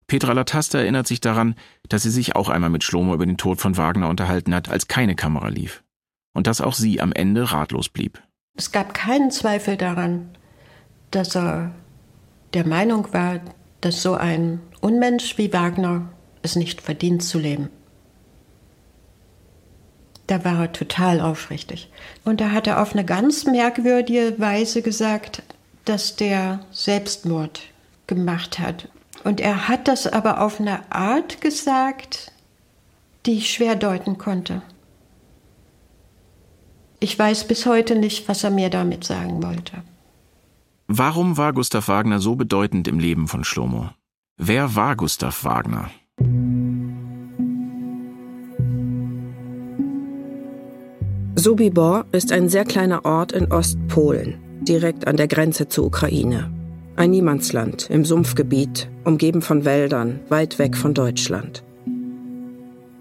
Petra 0.08 0.32
Latasta 0.32 0.78
erinnert 0.78 1.06
sich 1.06 1.20
daran, 1.20 1.54
dass 1.88 2.02
sie 2.02 2.10
sich 2.10 2.34
auch 2.34 2.48
einmal 2.48 2.70
mit 2.70 2.82
Schlomo 2.82 3.14
über 3.14 3.26
den 3.26 3.36
Tod 3.36 3.60
von 3.60 3.76
Wagner 3.76 4.08
unterhalten 4.08 4.52
hat, 4.52 4.68
als 4.68 4.88
keine 4.88 5.14
Kamera 5.14 5.46
lief. 5.46 5.84
Und 6.32 6.48
dass 6.48 6.60
auch 6.60 6.74
sie 6.74 7.00
am 7.00 7.12
Ende 7.12 7.52
ratlos 7.52 7.88
blieb. 7.88 8.20
Es 8.56 8.72
gab 8.72 8.94
keinen 8.94 9.30
Zweifel 9.30 9.76
daran, 9.76 10.36
dass 11.12 11.36
er 11.36 11.72
der 12.52 12.66
Meinung 12.66 13.12
war, 13.12 13.40
dass 13.84 14.00
so 14.00 14.14
ein 14.14 14.60
Unmensch 14.80 15.36
wie 15.36 15.52
Wagner 15.52 16.08
es 16.40 16.56
nicht 16.56 16.80
verdient 16.80 17.22
zu 17.22 17.38
leben. 17.38 17.68
Da 20.26 20.42
war 20.42 20.62
er 20.62 20.72
total 20.72 21.20
aufrichtig. 21.20 21.90
Und 22.24 22.40
da 22.40 22.50
hat 22.50 22.66
er 22.66 22.80
auf 22.80 22.94
eine 22.94 23.04
ganz 23.04 23.44
merkwürdige 23.44 24.36
Weise 24.38 24.80
gesagt, 24.80 25.42
dass 25.84 26.16
der 26.16 26.60
Selbstmord 26.70 27.60
gemacht 28.06 28.58
hat. 28.58 28.88
Und 29.22 29.40
er 29.40 29.68
hat 29.68 29.86
das 29.86 30.06
aber 30.06 30.40
auf 30.40 30.60
eine 30.60 30.90
Art 30.90 31.42
gesagt, 31.42 32.32
die 33.26 33.36
ich 33.36 33.52
schwer 33.52 33.76
deuten 33.76 34.16
konnte. 34.16 34.62
Ich 37.00 37.18
weiß 37.18 37.44
bis 37.48 37.66
heute 37.66 37.96
nicht, 37.96 38.28
was 38.28 38.44
er 38.44 38.50
mir 38.50 38.70
damit 38.70 39.04
sagen 39.04 39.42
wollte. 39.42 39.82
Warum 40.86 41.38
war 41.38 41.54
Gustav 41.54 41.88
Wagner 41.88 42.20
so 42.20 42.36
bedeutend 42.36 42.88
im 42.88 42.98
Leben 42.98 43.26
von 43.26 43.42
Schlomo? 43.42 43.88
Wer 44.36 44.76
war 44.76 44.96
Gustav 44.96 45.42
Wagner? 45.42 45.90
Sobibor 51.36 52.04
ist 52.12 52.32
ein 52.32 52.50
sehr 52.50 52.66
kleiner 52.66 53.06
Ort 53.06 53.32
in 53.32 53.50
Ostpolen, 53.50 54.38
direkt 54.60 55.06
an 55.06 55.16
der 55.16 55.26
Grenze 55.26 55.68
zur 55.68 55.86
Ukraine. 55.86 56.52
Ein 56.96 57.12
Niemandsland 57.12 57.88
im 57.88 58.04
Sumpfgebiet, 58.04 58.90
umgeben 59.04 59.40
von 59.40 59.64
Wäldern, 59.64 60.20
weit 60.28 60.58
weg 60.58 60.76
von 60.76 60.92
Deutschland. 60.92 61.64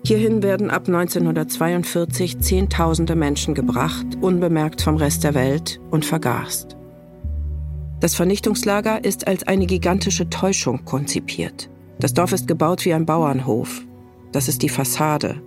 Hierhin 0.06 0.42
werden 0.42 0.70
ab 0.70 0.88
1942 0.88 2.40
Zehntausende 2.40 3.16
Menschen 3.18 3.54
gebracht, 3.54 4.06
unbemerkt 4.22 4.82
vom 4.82 4.96
Rest 4.96 5.26
der 5.26 5.34
Welt 5.34 5.82
und 5.92 6.06
vergast. 6.06 6.78
Das 8.04 8.16
Vernichtungslager 8.16 9.02
ist 9.06 9.28
als 9.28 9.48
eine 9.48 9.66
gigantische 9.66 10.30
Täuschung 10.30 10.84
konzipiert. 10.84 11.70
Das 12.00 12.14
Dorf 12.14 12.34
ist 12.34 12.50
gebaut 12.50 12.84
wie 12.84 12.94
ein 12.94 13.06
Bauernhof. 13.06 13.82
Das 14.34 14.50
ist 14.50 14.62
die 14.62 14.68
Fassade. 14.68 15.42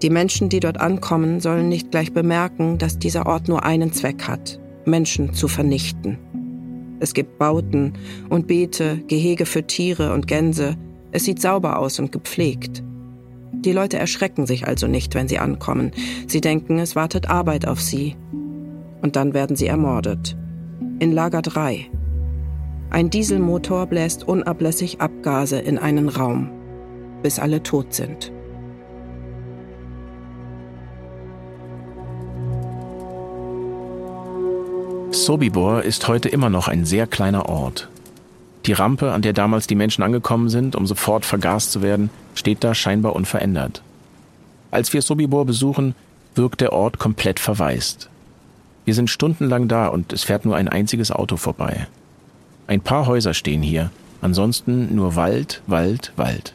Die 0.00 0.08
Menschen, 0.08 0.50
die 0.50 0.60
dort 0.60 0.78
ankommen, 0.78 1.40
sollen 1.40 1.68
nicht 1.68 1.90
gleich 1.90 2.12
bemerken, 2.12 2.78
dass 2.78 3.00
dieser 3.00 3.26
Ort 3.26 3.48
nur 3.48 3.64
einen 3.64 3.92
Zweck 3.92 4.28
hat, 4.28 4.60
Menschen 4.84 5.34
zu 5.34 5.48
vernichten. 5.48 6.16
Es 7.00 7.12
gibt 7.12 7.38
Bauten 7.38 7.94
und 8.28 8.46
Beete, 8.46 8.98
Gehege 9.08 9.44
für 9.44 9.66
Tiere 9.66 10.12
und 10.12 10.28
Gänse. 10.28 10.76
Es 11.10 11.24
sieht 11.24 11.42
sauber 11.42 11.80
aus 11.80 11.98
und 11.98 12.12
gepflegt. 12.12 12.84
Die 13.50 13.72
Leute 13.72 13.98
erschrecken 13.98 14.46
sich 14.46 14.68
also 14.68 14.86
nicht, 14.86 15.16
wenn 15.16 15.26
sie 15.26 15.40
ankommen. 15.40 15.90
Sie 16.28 16.40
denken, 16.40 16.78
es 16.78 16.94
wartet 16.94 17.28
Arbeit 17.28 17.66
auf 17.66 17.80
sie. 17.80 18.14
Und 19.02 19.16
dann 19.16 19.34
werden 19.34 19.56
sie 19.56 19.66
ermordet 19.66 20.36
in 20.98 21.12
Lager 21.12 21.42
3. 21.42 21.86
Ein 22.90 23.10
Dieselmotor 23.10 23.86
bläst 23.86 24.26
unablässig 24.26 25.00
Abgase 25.00 25.58
in 25.58 25.78
einen 25.78 26.08
Raum, 26.08 26.50
bis 27.22 27.38
alle 27.38 27.62
tot 27.62 27.94
sind. 27.94 28.32
Sobibor 35.10 35.82
ist 35.82 36.08
heute 36.08 36.28
immer 36.28 36.48
noch 36.50 36.68
ein 36.68 36.84
sehr 36.84 37.06
kleiner 37.06 37.48
Ort. 37.48 37.88
Die 38.66 38.72
Rampe, 38.72 39.12
an 39.12 39.22
der 39.22 39.32
damals 39.32 39.66
die 39.66 39.74
Menschen 39.74 40.02
angekommen 40.02 40.48
sind, 40.48 40.76
um 40.76 40.86
sofort 40.86 41.24
vergast 41.24 41.72
zu 41.72 41.82
werden, 41.82 42.10
steht 42.34 42.64
da 42.64 42.74
scheinbar 42.74 43.14
unverändert. 43.14 43.82
Als 44.70 44.92
wir 44.92 45.02
Sobibor 45.02 45.44
besuchen, 45.44 45.94
wirkt 46.34 46.60
der 46.60 46.72
Ort 46.72 46.98
komplett 46.98 47.40
verwaist. 47.40 48.10
Wir 48.88 48.94
sind 48.94 49.10
stundenlang 49.10 49.68
da 49.68 49.88
und 49.88 50.14
es 50.14 50.24
fährt 50.24 50.46
nur 50.46 50.56
ein 50.56 50.66
einziges 50.66 51.10
Auto 51.10 51.36
vorbei. 51.36 51.86
Ein 52.66 52.80
paar 52.80 53.06
Häuser 53.06 53.34
stehen 53.34 53.60
hier, 53.60 53.90
ansonsten 54.22 54.94
nur 54.94 55.14
Wald, 55.14 55.60
Wald, 55.66 56.14
Wald. 56.16 56.54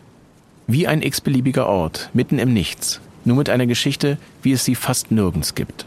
Wie 0.66 0.88
ein 0.88 1.04
x-beliebiger 1.04 1.68
Ort, 1.68 2.10
mitten 2.12 2.40
im 2.40 2.52
Nichts, 2.52 3.02
nur 3.24 3.38
mit 3.38 3.52
einer 3.52 3.68
Geschichte, 3.68 4.18
wie 4.42 4.52
es 4.52 4.66
sie 4.66 4.74
fast 4.74 5.12
nirgends 5.12 5.54
gibt. 5.54 5.86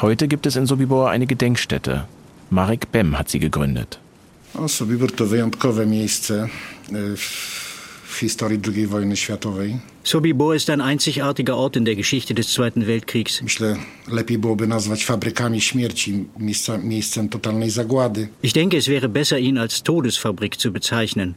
Heute 0.00 0.28
gibt 0.28 0.46
es 0.46 0.56
in 0.56 0.64
Sobibor 0.64 1.10
eine 1.10 1.26
Gedenkstätte. 1.26 2.08
Marek 2.48 2.90
Bem 2.90 3.18
hat 3.18 3.28
sie 3.28 3.40
gegründet. 3.40 3.98
Sobibor 4.64 5.14
to 5.14 5.26
wyjątkowe 5.26 5.84
miejsce 5.84 6.48
w 6.88 7.63
historii 8.24 8.60
II 8.76 8.86
wojny 8.86 9.16
światowej. 9.16 9.78
Sobibor 10.04 10.54
ist 10.54 10.70
ein 10.70 10.80
einzigartiger 10.80 11.56
Ort 11.56 11.76
in 11.76 11.84
der 11.84 11.96
Geschichte 11.96 12.34
des 12.34 12.52
Zweiten 12.52 12.86
Weltkriegs. 12.86 13.42
Ich 18.42 18.52
denke, 18.52 18.76
es 18.76 18.88
wäre 18.88 19.08
besser, 19.08 19.38
ihn 19.38 19.58
als 19.58 19.82
Todesfabrik 19.82 20.60
zu 20.60 20.72
bezeichnen, 20.72 21.34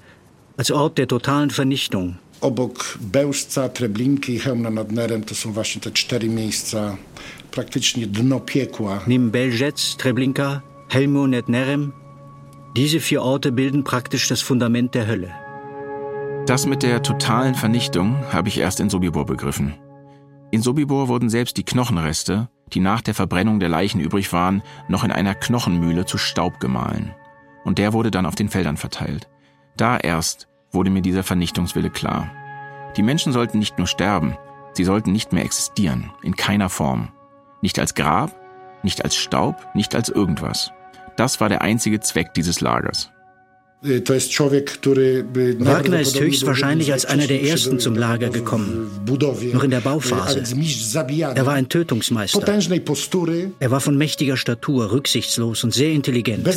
als 0.58 0.72
Ort 0.72 0.98
der 0.98 1.08
totalen 1.08 1.50
Vernichtung. 1.50 2.16
Obok 2.42 2.98
Bełżca, 3.02 3.70
Treblinki 3.70 4.34
i 4.36 4.40
Chełmna 4.40 4.70
nad 4.70 4.92
Nerem 4.92 5.24
to 5.24 5.36
są 5.36 5.52
właśnie 5.54 5.82
te 5.82 5.92
cztery 5.92 6.30
miejsca, 6.30 6.98
praktycznie 7.52 8.08
dno 8.08 8.40
piekła. 8.40 9.00
Neben 9.08 9.32
Belzec, 9.32 9.96
Treblinka, 9.98 10.62
Helmu 10.90 11.28
nad 11.28 11.50
Nerem, 11.50 11.92
diese 12.76 13.00
vier 13.00 13.22
Orte 13.22 13.52
bilden 13.52 13.84
praktisch 13.84 14.28
das 14.28 14.42
Fundament 14.42 14.94
der 14.94 15.08
Hölle. 15.08 15.47
Das 16.48 16.66
mit 16.66 16.82
der 16.82 17.04
totalen 17.04 17.56
Vernichtung 17.56 18.24
habe 18.32 18.48
ich 18.48 18.58
erst 18.58 18.80
in 18.80 18.90
Sobibor 18.90 19.26
begriffen. 19.26 19.74
In 20.50 20.62
Sobibor 20.62 21.10
wurden 21.10 21.30
selbst 21.30 21.58
die 21.58 21.66
Knochenreste, 21.66 22.48
die 22.72 22.80
nach 22.80 23.02
der 23.02 23.14
Verbrennung 23.14 23.60
der 23.60 23.68
Leichen 23.68 24.00
übrig 24.00 24.32
waren, 24.32 24.64
noch 24.88 25.04
in 25.04 25.12
einer 25.12 25.36
Knochenmühle 25.36 26.06
zu 26.06 26.18
Staub 26.18 26.62
gemahlen. 26.62 27.14
Und 27.66 27.80
der 27.80 27.92
wurde 27.92 28.12
dann 28.12 28.26
auf 28.26 28.36
den 28.36 28.48
Feldern 28.48 28.78
verteilt. 28.78 29.28
Da 29.76 29.98
erst 29.98 30.48
wurde 30.72 30.90
mir 30.90 31.02
dieser 31.02 31.24
Vernichtungswille 31.24 31.90
klar. 31.90 32.32
Die 32.96 33.04
Menschen 33.04 33.34
sollten 33.34 33.60
nicht 33.60 33.78
nur 33.78 33.88
sterben, 33.88 34.38
sie 34.72 34.86
sollten 34.86 35.12
nicht 35.12 35.34
mehr 35.34 35.44
existieren, 35.44 36.12
in 36.24 36.38
keiner 36.38 36.70
Form. 36.70 37.10
Nicht 37.62 37.78
als 37.78 37.94
Grab, 37.94 38.34
nicht 38.84 39.04
als 39.04 39.18
Staub, 39.18 39.68
nicht 39.76 39.96
als 39.96 40.08
irgendwas. 40.08 40.72
Das 41.18 41.42
war 41.42 41.50
der 41.50 41.62
einzige 41.62 42.00
Zweck 42.00 42.34
dieses 42.34 42.62
Lagers. 42.62 43.12
Wagner 45.60 46.00
ist 46.00 46.20
höchstwahrscheinlich 46.20 46.92
als 46.92 47.06
einer 47.06 47.28
der 47.28 47.44
ersten 47.44 47.80
zum 47.80 47.96
Lager 47.96 48.30
gekommen, 48.30 48.90
noch 49.54 49.64
in 49.64 49.72
der 49.72 49.82
Bauphase. 49.82 50.44
Er 51.36 51.46
war 51.46 51.54
ein 51.54 51.70
Tötungsmeister. 51.70 52.48
Er 53.60 53.72
war 53.72 53.80
von 53.80 53.98
mächtiger 53.98 54.36
Statur, 54.36 54.92
rücksichtslos 54.92 55.64
und 55.64 55.74
sehr 55.74 55.92
intelligent. 55.92 56.48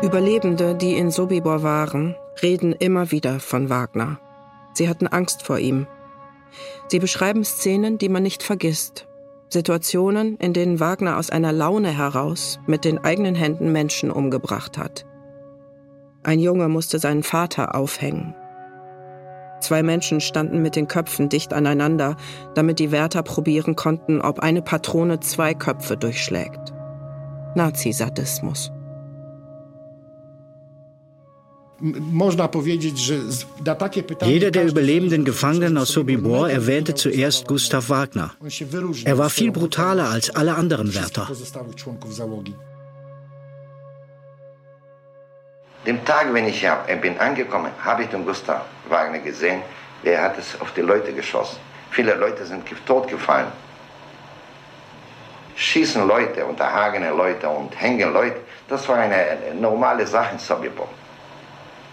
Überlebende, 0.00 0.74
die 0.76 0.92
in 0.96 1.10
Sobibor 1.10 1.62
waren, 1.62 2.14
reden 2.42 2.72
immer 2.72 3.10
wieder 3.10 3.40
von 3.40 3.68
Wagner. 3.68 4.20
Sie 4.74 4.88
hatten 4.88 5.08
Angst 5.08 5.42
vor 5.42 5.58
ihm. 5.58 5.88
Sie 6.88 7.00
beschreiben 7.00 7.44
Szenen, 7.44 7.98
die 7.98 8.08
man 8.08 8.22
nicht 8.22 8.44
vergisst. 8.44 9.07
Situationen, 9.50 10.36
in 10.36 10.52
denen 10.52 10.80
Wagner 10.80 11.16
aus 11.16 11.30
einer 11.30 11.52
Laune 11.52 11.96
heraus 11.96 12.60
mit 12.66 12.84
den 12.84 12.98
eigenen 12.98 13.34
Händen 13.34 13.72
Menschen 13.72 14.10
umgebracht 14.10 14.76
hat. 14.76 15.06
Ein 16.22 16.40
Junge 16.40 16.68
musste 16.68 16.98
seinen 16.98 17.22
Vater 17.22 17.74
aufhängen. 17.74 18.34
Zwei 19.60 19.82
Menschen 19.82 20.20
standen 20.20 20.62
mit 20.62 20.76
den 20.76 20.86
Köpfen 20.86 21.28
dicht 21.28 21.52
aneinander, 21.52 22.16
damit 22.54 22.78
die 22.78 22.92
Wärter 22.92 23.22
probieren 23.22 23.74
konnten, 23.74 24.20
ob 24.20 24.40
eine 24.40 24.62
Patrone 24.62 25.20
zwei 25.20 25.54
Köpfe 25.54 25.96
durchschlägt. 25.96 26.72
Nazisadismus. 27.54 28.70
Jeder 31.80 32.50
der 34.50 34.66
überlebenden 34.66 35.24
Gefangenen 35.24 35.78
aus 35.78 35.90
Sobibor 35.90 36.50
erwähnte 36.50 36.94
zuerst 36.94 37.46
Gustav 37.46 37.88
Wagner. 37.88 38.32
Er 39.04 39.16
war 39.16 39.30
viel 39.30 39.52
brutaler 39.52 40.10
als 40.10 40.34
alle 40.34 40.56
anderen 40.56 40.92
Wärter. 40.92 41.28
Dem 45.86 46.04
Tag, 46.04 46.34
wenn 46.34 46.48
ich 46.48 46.66
bin 47.00 47.16
angekommen, 47.18 47.70
habe 47.84 48.02
ich 48.02 48.08
den 48.08 48.26
Gustav 48.26 48.62
Wagner 48.88 49.20
gesehen. 49.20 49.62
Der 50.04 50.20
hat 50.20 50.36
es 50.36 50.60
auf 50.60 50.74
die 50.74 50.80
Leute 50.80 51.12
geschossen. 51.12 51.58
Viele 51.90 52.14
Leute 52.14 52.44
sind 52.44 52.64
totgefallen. 52.86 53.52
Schießen 55.54 56.08
Leute, 56.08 56.44
unterhagene 56.44 57.10
Leute 57.10 57.48
und 57.48 57.80
hängen 57.80 58.12
Leute, 58.12 58.40
das 58.68 58.88
war 58.88 58.96
eine 58.96 59.54
normale 59.54 60.04
Sache 60.06 60.34
in 60.34 60.40
Sobibor. 60.40 60.88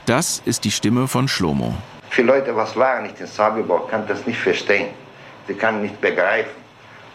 Das 0.05 0.41
ist 0.45 0.63
die 0.63 0.71
Stimme 0.71 1.07
von 1.07 1.27
Schlomo. 1.27 1.73
Viele 2.11 2.27
Leute, 2.27 2.55
was 2.55 2.75
waren 2.75 3.03
nicht 3.03 3.19
in 3.19 3.25
Sobibor, 3.25 3.89
kann 3.89 4.05
das 4.07 4.25
nicht 4.27 4.39
verstehen. 4.39 4.89
Sie 5.47 5.55
kann 5.55 5.81
nicht 5.81 5.99
begreifen, 5.99 6.51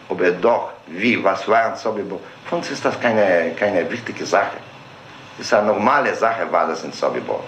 ob 0.09 0.19
er 0.21 0.33
doch, 0.33 0.71
wie, 0.87 1.23
was 1.23 1.47
war 1.47 1.71
in 1.71 1.77
Sobibor. 1.77 2.19
Für 2.45 2.57
uns 2.57 2.69
ist 2.69 2.83
das 2.83 2.99
keine, 2.99 3.51
keine 3.57 3.89
wichtige 3.89 4.25
Sache. 4.25 4.57
Das 5.37 5.47
ist 5.47 5.53
eine 5.53 5.67
normale 5.67 6.13
Sache, 6.15 6.51
war 6.51 6.67
das 6.67 6.83
in 6.83 6.91
Sobibor. 6.91 7.41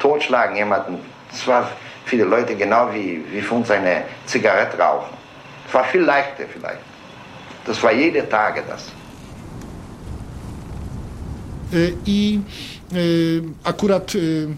Totschlagen 0.00 0.56
jemanden, 0.56 0.98
das 1.30 1.46
war 1.46 1.68
für 2.04 2.16
die 2.16 2.22
Leute 2.22 2.56
genau 2.56 2.92
wie, 2.92 3.24
wie 3.30 3.40
für 3.40 3.54
uns 3.54 3.70
eine 3.70 4.02
Zigarette 4.26 4.76
rauchen. 4.76 5.16
Es 5.68 5.74
war 5.74 5.84
viel 5.84 6.02
leichter 6.02 6.44
vielleicht. 6.52 6.80
Das 7.64 7.80
war 7.80 7.92
jede 7.92 8.28
Tage 8.28 8.64
das. 8.68 8.90
I 12.06 12.40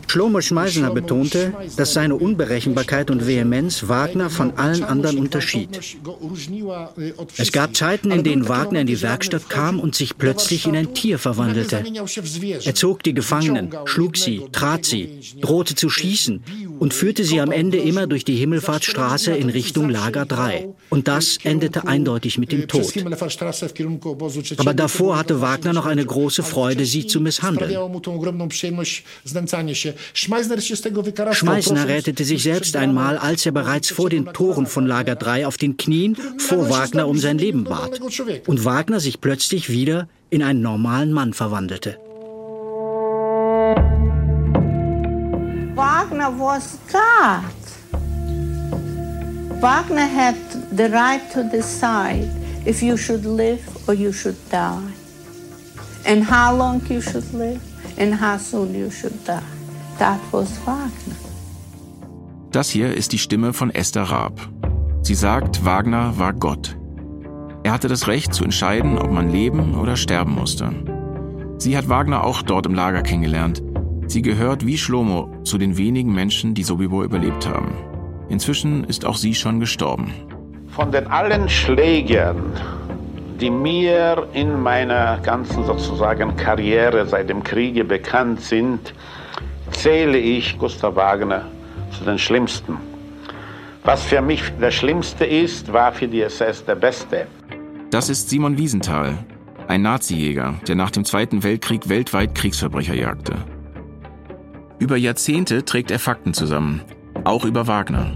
Schlomo 0.07 0.41
Schmeisener 0.41 0.91
betonte, 0.91 1.53
dass 1.77 1.95
seine 1.95 2.15
Unberechenbarkeit 2.15 3.11
und 3.11 3.27
Vehemenz 3.27 3.89
Wagner 3.89 4.31
von 4.31 4.57
allen 4.57 4.85
anderen 4.85 5.19
unterschied. 5.19 5.81
Es 7.37 7.51
gab 7.51 7.75
Zeiten, 7.75 8.13
in 8.13 8.23
denen 8.23 8.49
Wagner 8.49 8.83
in 8.83 8.87
die 8.87 9.03
Werkstatt 9.03 9.49
kam 9.49 9.81
und 9.81 9.95
sich 9.95 10.17
plötzlich 10.17 10.67
in 10.67 10.77
ein 10.77 10.95
Tier 10.95 11.19
verwandelte. 11.19 11.83
Er 12.65 12.75
zog 12.75 13.03
die 13.03 13.15
Gefangenen, 13.15 13.71
schlug 13.87 14.17
sie, 14.17 14.43
trat 14.53 14.85
sie, 14.85 15.21
drohte 15.41 15.75
zu 15.75 15.91
schießen 15.91 16.43
und 16.79 16.95
führte 16.95 17.25
sie 17.25 17.41
am 17.41 17.51
Ende 17.51 17.79
immer 17.79 18.07
durch 18.07 18.25
die 18.25 18.37
Himmelfahrtsstraße 18.37 19.33
in 19.33 19.51
Richtung 19.51 19.91
Lager 19.91 20.25
3. 20.25 20.69
Und 20.89 21.09
das 21.09 21.39
endete 21.43 21.87
eindeutig 21.87 22.39
mit 22.39 22.53
dem 22.53 22.69
Tod. 22.69 22.93
Aber 24.57 24.75
davor 24.75 25.19
hatte 25.19 25.41
Wagner 25.41 25.73
noch 25.73 25.87
eine 25.87 26.05
große 26.05 26.43
Freude, 26.43 26.85
sie 26.85 27.07
zu 27.07 27.21
misshandeln. 27.21 27.77
Schmeißner 31.33 31.89
rettete 31.89 32.25
sich 32.25 32.43
selbst 32.43 32.77
einmal, 32.77 33.19
als 33.19 33.47
er 33.47 33.53
bereits 33.53 33.91
vor 33.91 34.11
den 34.11 34.27
Toren 34.27 34.67
von 34.67 34.87
Lager 34.87 35.15
3 35.15 35.47
auf 35.47 35.57
den 35.57 35.77
Knien 35.77 36.17
vor 36.39 36.69
Wagner 36.71 37.09
um 37.09 37.19
sein 37.19 37.39
Leben 37.39 37.65
bat 37.65 38.01
und 38.47 38.65
Wagner 38.65 39.01
sich 39.01 39.21
plötzlich 39.21 39.71
wieder 39.71 40.09
in 40.31 40.43
einen 40.43 40.63
normalen 40.63 41.13
Mann 41.13 41.33
verwandelte. 41.35 41.99
Wagner 45.75 46.31
was 46.39 46.79
God. 46.93 47.43
Wagner 49.63 50.07
had 50.07 50.37
the 50.77 50.89
right 50.89 51.23
to 51.33 51.43
decide 51.45 52.29
if 52.67 52.83
you 52.83 52.97
should 52.97 53.25
live 53.25 53.63
or 53.89 53.95
you 53.95 54.13
should 54.13 54.37
die, 54.51 54.93
and 56.05 56.25
how 56.25 56.55
long 56.55 56.81
you 56.87 57.01
should 57.01 57.33
live 57.33 57.61
and 57.99 58.21
how 58.21 58.39
soon 58.39 58.75
you 58.75 58.91
should 58.91 59.15
die. 59.27 59.43
That 59.99 60.21
was 60.33 60.51
Wagner. 60.67 61.17
Das 62.53 62.69
hier 62.69 62.95
ist 62.95 63.13
die 63.13 63.19
Stimme 63.19 63.53
von 63.53 63.71
Esther 63.71 64.05
Raab. 64.05 64.41
Sie 65.03 65.15
sagt, 65.15 65.65
Wagner 65.65 66.19
war 66.19 66.33
Gott. 66.33 66.77
Er 67.63 67.73
hatte 67.73 67.89
das 67.89 68.09
Recht 68.09 68.35
zu 68.35 68.45
entscheiden, 68.45 68.99
ob 68.99 69.11
man 69.11 69.31
leben 69.31 69.75
oder 69.75 69.97
sterben 69.97 70.35
musste. 70.35 70.71
Sie 71.59 71.77
hat 71.77 71.89
Wagner 71.89 72.25
auch 72.25 72.43
dort 72.43 72.67
im 72.67 72.75
Lager 72.75 73.03
kennengelernt. 73.03 73.63
Sie 74.07 74.23
gehört 74.23 74.67
wie 74.67 74.79
Schlomo 74.79 75.31
zu 75.45 75.59
den 75.59 75.77
wenigen 75.77 76.13
Menschen, 76.13 76.55
die 76.55 76.65
Sobibor 76.65 77.05
überlebt 77.05 77.47
haben. 77.47 77.73
Inzwischen 78.29 78.85
ist 78.85 79.05
auch 79.05 79.17
sie 79.17 79.35
schon 79.35 79.61
gestorben. 79.61 80.13
Von 80.69 80.91
den 80.91 81.07
allen 81.07 81.49
Schlägern, 81.49 82.43
die 83.41 83.51
mir 83.51 84.29
in 84.35 84.61
meiner 84.61 85.19
ganzen 85.19 85.65
sozusagen 85.65 86.37
Karriere 86.37 87.07
seit 87.07 87.31
dem 87.31 87.43
Kriege 87.43 87.85
bekannt 87.85 88.43
sind, 88.43 88.93
zähle 89.71 90.19
ich 90.19 90.59
Gustav 90.59 90.97
Wagner 90.97 91.47
zu 91.97 92.05
den 92.05 92.19
schlimmsten. 92.19 92.77
Was 93.85 94.05
für 94.05 94.21
mich 94.21 94.43
der 94.61 94.71
Schlimmste 94.71 95.25
ist, 95.25 95.73
war 95.73 95.93
für 95.93 96.07
die 96.07 96.21
SS 96.21 96.65
der 96.65 96.75
Beste. 96.75 97.27
Das 97.91 98.11
ist 98.11 98.29
Simon 98.29 98.59
Wiesenthal, 98.59 99.19
ein 99.69 99.83
Nazijäger, 99.83 100.55
der 100.69 100.75
nach 100.75 100.91
dem 100.91 101.05
Zweiten 101.05 101.43
Weltkrieg 101.43 101.89
weltweit 101.89 102.35
Kriegsverbrecher 102.35 102.95
jagte. 102.95 103.37
Über 104.79 104.97
Jahrzehnte 104.97 105.65
trägt 105.65 105.91
er 105.91 105.99
Fakten 105.99 106.35
zusammen, 106.35 106.83
auch 107.25 107.45
über 107.45 107.67
Wagner. 107.67 108.13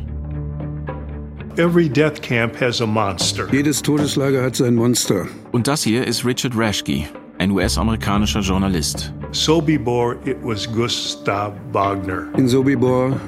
Jedes 3.52 3.82
Todeslager 3.82 4.42
hat 4.42 4.56
sein 4.56 4.74
Monster. 4.74 5.28
Und 5.52 5.68
das 5.68 5.84
hier 5.84 6.04
ist 6.04 6.24
Richard 6.24 6.56
Rashke, 6.56 7.04
ein 7.38 7.52
US-amerikanischer 7.52 8.40
Journalist. 8.40 9.12
Sobibor, 9.30 10.16
it 10.26 10.36
was 10.42 10.66
Gustav 10.66 11.52
Wagner. 11.70 12.26
In 12.36 12.48
Sobibor 12.48 13.20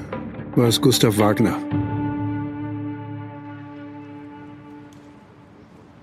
war 0.57 0.67
es 0.67 0.81
Gustav 0.81 1.17
Wagner. 1.17 1.55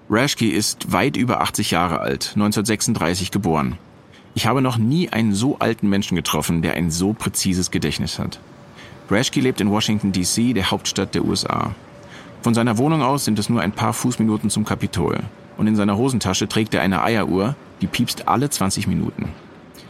Rashke 0.08 0.50
ist 0.50 0.92
weit 0.92 1.18
über 1.18 1.42
80 1.42 1.72
Jahre 1.72 2.00
alt, 2.00 2.32
1936 2.36 3.32
geboren. 3.32 3.76
Ich 4.34 4.46
habe 4.46 4.62
noch 4.62 4.78
nie 4.78 5.10
einen 5.10 5.34
so 5.34 5.58
alten 5.58 5.90
Menschen 5.90 6.16
getroffen, 6.16 6.62
der 6.62 6.72
ein 6.72 6.90
so 6.90 7.12
präzises 7.12 7.70
Gedächtnis 7.70 8.18
hat. 8.18 8.40
Reschke 9.10 9.40
lebt 9.40 9.60
in 9.60 9.70
Washington, 9.70 10.12
D.C., 10.12 10.54
der 10.54 10.70
Hauptstadt 10.70 11.14
der 11.14 11.26
USA. 11.26 11.74
Von 12.44 12.52
seiner 12.52 12.76
Wohnung 12.76 13.00
aus 13.00 13.24
sind 13.24 13.38
es 13.38 13.48
nur 13.48 13.62
ein 13.62 13.72
paar 13.72 13.94
Fußminuten 13.94 14.50
zum 14.50 14.66
Kapitol. 14.66 15.20
Und 15.56 15.66
in 15.66 15.76
seiner 15.76 15.96
Hosentasche 15.96 16.46
trägt 16.46 16.74
er 16.74 16.82
eine 16.82 17.02
Eieruhr, 17.02 17.56
die 17.80 17.86
piepst 17.86 18.28
alle 18.28 18.50
20 18.50 18.86
Minuten. 18.86 19.30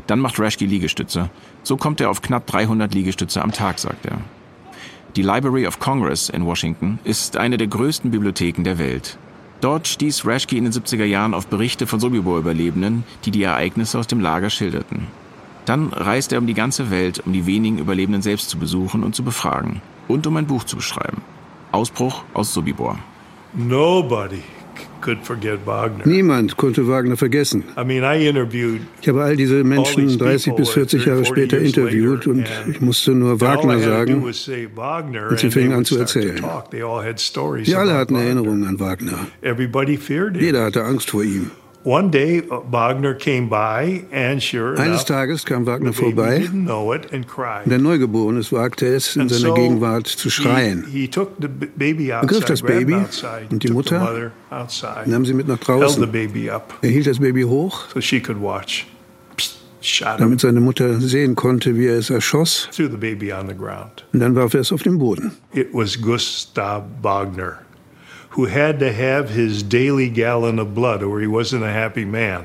Dann 0.06 0.20
macht 0.20 0.38
Reschke 0.38 0.64
Liegestütze. 0.64 1.30
So 1.64 1.76
kommt 1.76 2.00
er 2.00 2.10
auf 2.10 2.22
knapp 2.22 2.46
300 2.46 2.94
Liegestütze 2.94 3.42
am 3.42 3.50
Tag, 3.50 3.80
sagt 3.80 4.06
er. 4.06 4.18
Die 5.16 5.22
Library 5.22 5.66
of 5.66 5.80
Congress 5.80 6.28
in 6.28 6.46
Washington 6.46 7.00
ist 7.02 7.36
eine 7.36 7.56
der 7.56 7.66
größten 7.66 8.12
Bibliotheken 8.12 8.62
der 8.62 8.78
Welt. 8.78 9.18
Dort 9.60 9.88
stieß 9.88 10.24
Reschke 10.24 10.56
in 10.56 10.62
den 10.62 10.72
70er 10.72 11.04
Jahren 11.04 11.34
auf 11.34 11.48
Berichte 11.48 11.88
von 11.88 11.98
Sobibor-Überlebenden, 11.98 13.02
die 13.24 13.32
die 13.32 13.42
Ereignisse 13.42 13.98
aus 13.98 14.06
dem 14.06 14.20
Lager 14.20 14.50
schilderten. 14.50 15.08
Dann 15.64 15.92
reist 15.92 16.32
er 16.32 16.38
um 16.38 16.46
die 16.46 16.54
ganze 16.54 16.92
Welt, 16.92 17.20
um 17.26 17.32
die 17.32 17.46
wenigen 17.46 17.78
Überlebenden 17.78 18.22
selbst 18.22 18.48
zu 18.48 18.58
besuchen 18.58 19.02
und 19.02 19.16
zu 19.16 19.24
befragen 19.24 19.82
und 20.06 20.24
um 20.28 20.36
ein 20.36 20.46
Buch 20.46 20.62
zu 20.62 20.76
beschreiben. 20.76 21.20
Ausbruch 21.74 22.24
aus 22.34 22.54
Sobibor. 22.54 22.98
Nobody 23.52 24.42
could 25.00 25.18
forget 25.22 25.58
Wagner. 25.66 26.06
Niemand 26.06 26.56
konnte 26.56 26.88
Wagner 26.88 27.16
vergessen. 27.16 27.64
I 27.76 27.84
mean, 27.84 28.02
I 28.02 28.26
interviewed 28.26 28.80
Ich 29.02 29.08
habe 29.08 29.22
all 29.22 29.36
diese 29.36 29.62
Menschen 29.62 30.18
30 30.18 30.54
bis 30.54 30.70
40 30.70 31.04
Jahre 31.04 31.24
später 31.24 31.58
interviewt 31.58 32.26
und 32.26 32.46
ich 32.68 32.80
musste 32.80 33.12
nur 33.12 33.40
Wagner 33.40 33.78
sagen 33.80 34.22
und 34.22 35.38
sie 35.38 35.50
fingen 35.50 35.72
an 35.72 35.84
zu 35.84 35.98
erzählen. 35.98 36.42
Sie 37.64 37.74
alle 37.76 37.94
hatten 37.94 38.14
Erinnerungen 38.16 38.66
an 38.66 38.80
Wagner. 38.80 39.26
Jeder 39.42 40.64
hatte 40.64 40.84
Angst 40.84 41.10
vor 41.10 41.22
ihm. 41.22 41.50
One 41.84 42.10
day, 42.10 42.40
uh, 42.50 42.60
Wagner 42.70 43.12
came 43.12 43.50
by 43.50 44.04
and 44.10 44.42
sure 44.42 44.74
Eines 44.78 45.04
Tages 45.04 45.44
kam 45.44 45.66
Wagner 45.66 45.92
vorbei 45.92 46.48
der 47.66 47.78
Neugeborene 47.78 48.40
wagte 48.52 48.86
es, 48.86 49.16
in 49.16 49.28
seiner 49.28 49.54
Gegenwart 49.54 50.06
zu 50.06 50.30
schreien. 50.30 50.86
Er 50.90 52.26
griff 52.26 52.44
das 52.46 52.62
Baby 52.62 52.96
und 53.50 53.62
die 53.62 53.70
Mutter 53.70 54.32
nahm 55.04 55.26
sie 55.26 55.34
mit 55.34 55.46
nach 55.46 55.58
draußen. 55.58 56.02
Er 56.82 56.88
hielt 56.88 57.06
das 57.06 57.18
Baby 57.18 57.42
hoch, 57.42 57.84
damit 60.18 60.40
seine 60.40 60.60
Mutter 60.60 61.00
sehen 61.00 61.34
konnte, 61.34 61.76
wie 61.76 61.86
er 61.86 61.98
es 61.98 62.08
erschoss. 62.08 62.70
Und 62.78 64.20
dann 64.20 64.34
warf 64.34 64.54
er 64.54 64.60
es 64.60 64.72
auf 64.72 64.82
den 64.82 64.98
Boden. 64.98 65.32
It 65.52 65.68
was 65.74 66.00
Gustav 66.00 66.84
Wagner 67.02 67.58
who 68.36 68.46
had 68.46 68.78
to 68.78 68.92
have 68.92 69.30
his 69.30 69.62
daily 69.62 70.08
gallon 70.08 70.58
of 70.58 70.74
blood 70.74 71.02
or 71.02 71.20
he 71.20 71.26
wasn't 71.26 71.62
a 71.62 71.72
happy 71.72 72.04
man. 72.04 72.44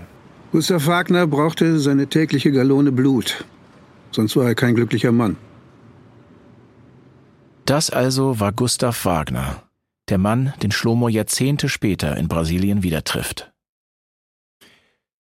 Gustav 0.51 0.87
Wagner 0.87 1.27
brauchte 1.27 1.79
seine 1.79 2.07
tägliche 2.07 2.51
Gallone 2.51 2.91
Blut, 2.91 3.45
sonst 4.11 4.35
war 4.35 4.47
er 4.47 4.55
kein 4.55 4.75
glücklicher 4.75 5.11
Mann. 5.11 5.37
Das 7.65 7.91
also 7.91 8.39
war 8.39 8.51
Gustav 8.51 9.05
Wagner, 9.05 9.63
der 10.09 10.17
Mann, 10.17 10.53
den 10.63 10.71
Schlomo 10.71 11.07
Jahrzehnte 11.07 11.69
später 11.69 12.17
in 12.17 12.27
Brasilien 12.27 12.81
wieder 12.81 13.03
trifft. 13.03 13.51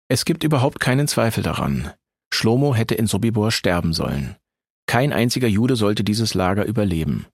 Es 0.09 0.25
gibt 0.25 0.45
überhaupt 0.45 0.81
keinen 0.81 1.09
Zweifel 1.09 1.43
daran. 1.43 1.93
Schlomo 2.33 2.75
hätte 2.75 2.95
in 2.95 3.07
Sobibor 3.07 3.51
sterben 3.51 3.93
sollen. 3.93 4.37
Kein 4.87 5.13
einziger 5.13 5.49
Jude 5.49 5.77
sollte 5.77 6.05
dieses 6.05 6.35
Lager 6.35 6.65
überleben. 6.65 7.27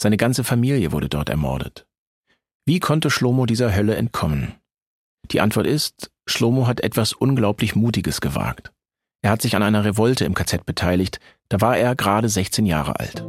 Seine 0.00 0.16
ganze 0.16 0.44
Familie 0.44 0.92
wurde 0.92 1.08
dort 1.08 1.28
ermordet. 1.28 1.87
Wie 2.68 2.80
konnte 2.80 3.08
Schlomo 3.08 3.46
dieser 3.46 3.74
Hölle 3.74 3.94
entkommen? 3.96 4.52
Die 5.30 5.40
Antwort 5.40 5.66
ist, 5.66 6.10
Schlomo 6.26 6.66
hat 6.66 6.82
etwas 6.82 7.14
unglaublich 7.14 7.74
Mutiges 7.74 8.20
gewagt. 8.20 8.72
Er 9.22 9.30
hat 9.30 9.40
sich 9.40 9.56
an 9.56 9.62
einer 9.62 9.86
Revolte 9.86 10.26
im 10.26 10.34
KZ 10.34 10.66
beteiligt, 10.66 11.18
da 11.48 11.62
war 11.62 11.78
er 11.78 11.96
gerade 11.96 12.28
16 12.28 12.66
Jahre 12.66 13.00
alt. 13.00 13.24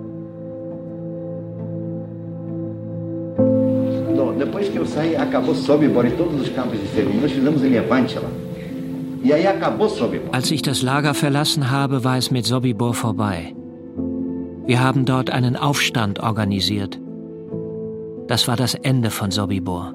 Depois 4.38 4.70
que 4.70 4.78
eu 4.78 4.86
saí, 4.86 5.16
acabou 5.16 5.56
Sobibor 5.56 6.06
e 6.06 6.12
todos 6.12 6.42
os 6.42 6.50
campos 6.50 6.78
de 6.78 6.86
extermínio. 6.86 7.22
Nós 7.22 7.32
fizemos 7.32 7.64
em 7.64 7.70
Levante 7.70 8.16
lá. 8.20 8.30
Aí 9.24 9.48
acabou 9.48 9.88
Sobibor. 9.88 10.36
Als 10.36 10.52
ich 10.52 10.62
das 10.64 10.82
Lager 10.82 11.14
verlassen 11.14 11.72
habe, 11.72 12.04
war 12.04 12.18
es 12.18 12.30
mit 12.30 12.46
Sobibor 12.46 12.94
vorbei. 12.94 13.56
Wir 14.66 14.84
haben 14.84 15.06
dort 15.06 15.30
einen 15.30 15.56
Aufstand 15.56 16.20
organisiert. 16.20 17.00
Das 18.30 18.48
war 18.48 18.56
das 18.56 18.76
Ende 18.76 19.10
von 19.10 19.32
Sobibor. 19.32 19.92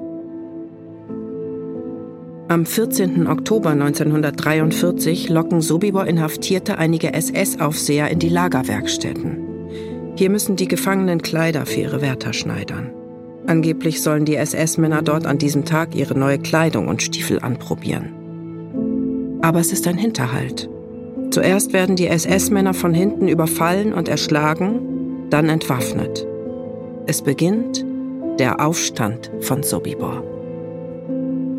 Am 2.48 2.66
14. 2.66 3.28
Oktober 3.28 3.70
1943 3.70 5.28
locken 5.28 5.60
Sobibor-Inhaftierte 5.60 6.76
einige 6.76 7.14
SS-Aufseher 7.14 8.10
in 8.10 8.18
die 8.18 8.28
Lagerwerkstätten. 8.28 9.38
Hier 10.16 10.30
müssen 10.30 10.56
die 10.56 10.66
Gefangenen 10.66 11.22
Kleider 11.22 11.64
für 11.64 11.82
ihre 11.82 12.02
Wärter 12.02 12.32
schneidern. 12.32 12.90
Angeblich 13.46 14.02
sollen 14.02 14.24
die 14.24 14.34
SS-Männer 14.34 15.02
dort 15.02 15.26
an 15.26 15.38
diesem 15.38 15.64
Tag 15.64 15.94
ihre 15.94 16.18
neue 16.18 16.40
Kleidung 16.40 16.88
und 16.88 17.02
Stiefel 17.02 17.38
anprobieren. 17.38 19.38
Aber 19.42 19.60
es 19.60 19.72
ist 19.72 19.86
ein 19.86 19.96
Hinterhalt. 19.96 20.68
Zuerst 21.30 21.72
werden 21.72 21.94
die 21.94 22.08
SS-Männer 22.08 22.74
von 22.74 22.94
hinten 22.94 23.28
überfallen 23.28 23.94
und 23.94 24.08
erschlagen, 24.08 25.28
dann 25.30 25.48
entwaffnet. 25.48 26.26
Es 27.06 27.22
beginnt 27.22 27.83
der 28.38 28.64
Aufstand 28.64 29.30
von 29.40 29.62
Sobibor. 29.62 30.22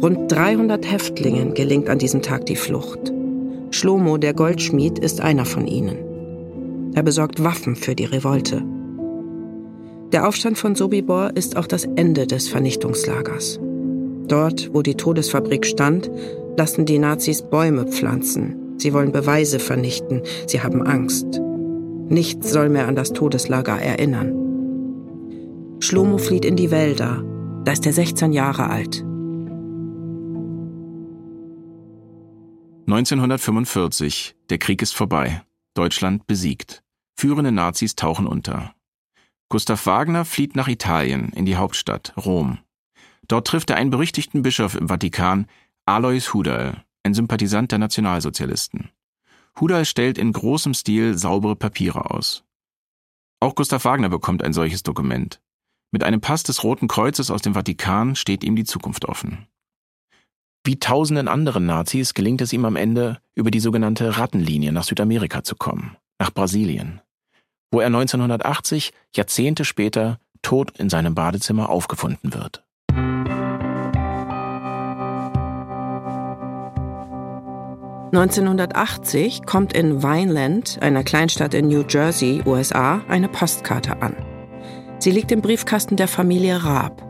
Rund 0.02 0.30
300 0.30 0.92
Häftlingen 0.92 1.54
gelingt 1.54 1.90
an 1.90 2.00
diesem 2.00 2.22
Tag 2.22 2.46
die 2.46 2.58
Flucht. 2.58 3.14
Schlomo, 3.72 4.18
der 4.18 4.34
Goldschmied, 4.34 5.00
ist 5.00 5.22
einer 5.22 5.46
von 5.46 5.68
ihnen. 5.68 5.98
Er 6.94 7.04
besorgt 7.04 7.44
Waffen 7.44 7.76
für 7.76 7.96
die 7.96 8.06
Revolte. 8.06 8.62
Der 10.12 10.28
Aufstand 10.28 10.58
von 10.58 10.76
Sobibor 10.76 11.32
ist 11.36 11.56
auch 11.56 11.68
das 11.68 11.86
Ende 11.96 12.28
des 12.28 12.50
Vernichtungslagers. 12.50 13.60
Dort, 14.28 14.74
wo 14.74 14.82
die 14.82 14.96
Todesfabrik 14.96 15.66
stand, 15.66 16.12
lassen 16.58 16.86
die 16.86 17.00
Nazis 17.00 17.42
Bäume 17.42 17.86
pflanzen. 17.86 18.76
Sie 18.78 18.94
wollen 18.94 19.12
Beweise 19.12 19.60
vernichten. 19.60 20.22
Sie 20.48 20.62
haben 20.62 20.86
Angst. 20.86 21.42
Nichts 22.10 22.52
soll 22.52 22.70
mehr 22.70 22.88
an 22.88 22.96
das 22.96 23.14
Todeslager 23.14 23.80
erinnern. 23.80 24.45
Schlomo 25.86 26.18
flieht 26.18 26.46
in 26.46 26.56
die 26.56 26.72
Wälder. 26.72 27.24
Da 27.64 27.72
ist 27.72 27.86
er 27.86 27.94
16 27.94 28.34
Jahre 28.34 28.72
alt. 28.72 29.06
1945. 32.88 34.36
Der 34.50 34.58
Krieg 34.58 34.82
ist 34.82 34.96
vorbei. 34.96 35.44
Deutschland 35.76 36.26
besiegt. 36.26 36.82
Führende 37.16 37.52
Nazis 37.52 37.96
tauchen 37.96 38.26
unter. 38.26 38.74
Gustav 39.50 39.86
Wagner 39.86 40.26
flieht 40.26 40.56
nach 40.56 40.68
Italien, 40.68 41.30
in 41.36 41.46
die 41.46 41.56
Hauptstadt, 41.56 42.14
Rom. 42.18 42.58
Dort 43.28 43.46
trifft 43.46 43.70
er 43.70 43.76
einen 43.76 43.92
berüchtigten 43.92 44.42
Bischof 44.42 44.74
im 44.74 44.88
Vatikan, 44.88 45.46
Alois 45.86 46.34
Hudal, 46.34 46.84
ein 47.04 47.14
Sympathisant 47.14 47.72
der 47.72 47.78
Nationalsozialisten. 47.78 48.90
Hudal 49.60 49.86
stellt 49.86 50.18
in 50.18 50.34
großem 50.34 50.74
Stil 50.74 51.16
saubere 51.16 51.56
Papiere 51.56 52.10
aus. 52.10 52.44
Auch 53.40 53.54
Gustav 53.54 53.86
Wagner 53.86 54.10
bekommt 54.10 54.42
ein 54.42 54.54
solches 54.54 54.82
Dokument. 54.82 55.40
Mit 55.96 56.04
einem 56.04 56.20
Pass 56.20 56.44
des 56.44 56.62
Roten 56.66 56.90
Kreuzes 56.90 57.32
aus 57.32 57.42
dem 57.42 57.54
Vatikan 57.54 58.18
steht 58.18 58.44
ihm 58.44 58.58
die 58.58 58.66
Zukunft 58.66 59.06
offen. 59.06 59.48
Wie 60.66 60.78
tausenden 60.78 61.30
anderen 61.30 61.66
Nazis 61.66 62.14
gelingt 62.14 62.42
es 62.42 62.52
ihm 62.52 62.66
am 62.66 62.76
Ende, 62.76 63.20
über 63.34 63.50
die 63.50 63.62
sogenannte 63.62 64.18
Rattenlinie 64.18 64.74
nach 64.74 64.84
Südamerika 64.84 65.46
zu 65.46 65.56
kommen, 65.56 65.96
nach 66.20 66.34
Brasilien, 66.34 67.00
wo 67.72 67.80
er 67.80 67.86
1980, 67.86 68.92
Jahrzehnte 69.16 69.64
später, 69.64 70.20
tot 70.42 70.78
in 70.78 70.90
seinem 70.90 71.16
Badezimmer 71.16 71.70
aufgefunden 71.70 72.34
wird. 72.34 72.66
(1980) 78.12 79.46
kommt 79.46 79.72
in 79.72 80.04
Vineland, 80.04 80.78
einer 80.82 81.06
Kleinstadt 81.06 81.54
in 81.54 81.70
New 81.70 81.86
Jersey, 81.88 82.44
USA, 82.46 83.02
eine 83.08 83.30
Postkarte 83.30 84.02
an. 84.02 84.35
Sie 85.06 85.12
liegt 85.12 85.32
im 85.32 85.44
Briefkasten 85.44 85.98
der 85.98 86.08
Familie 86.08 86.64
Raab. 86.64 87.04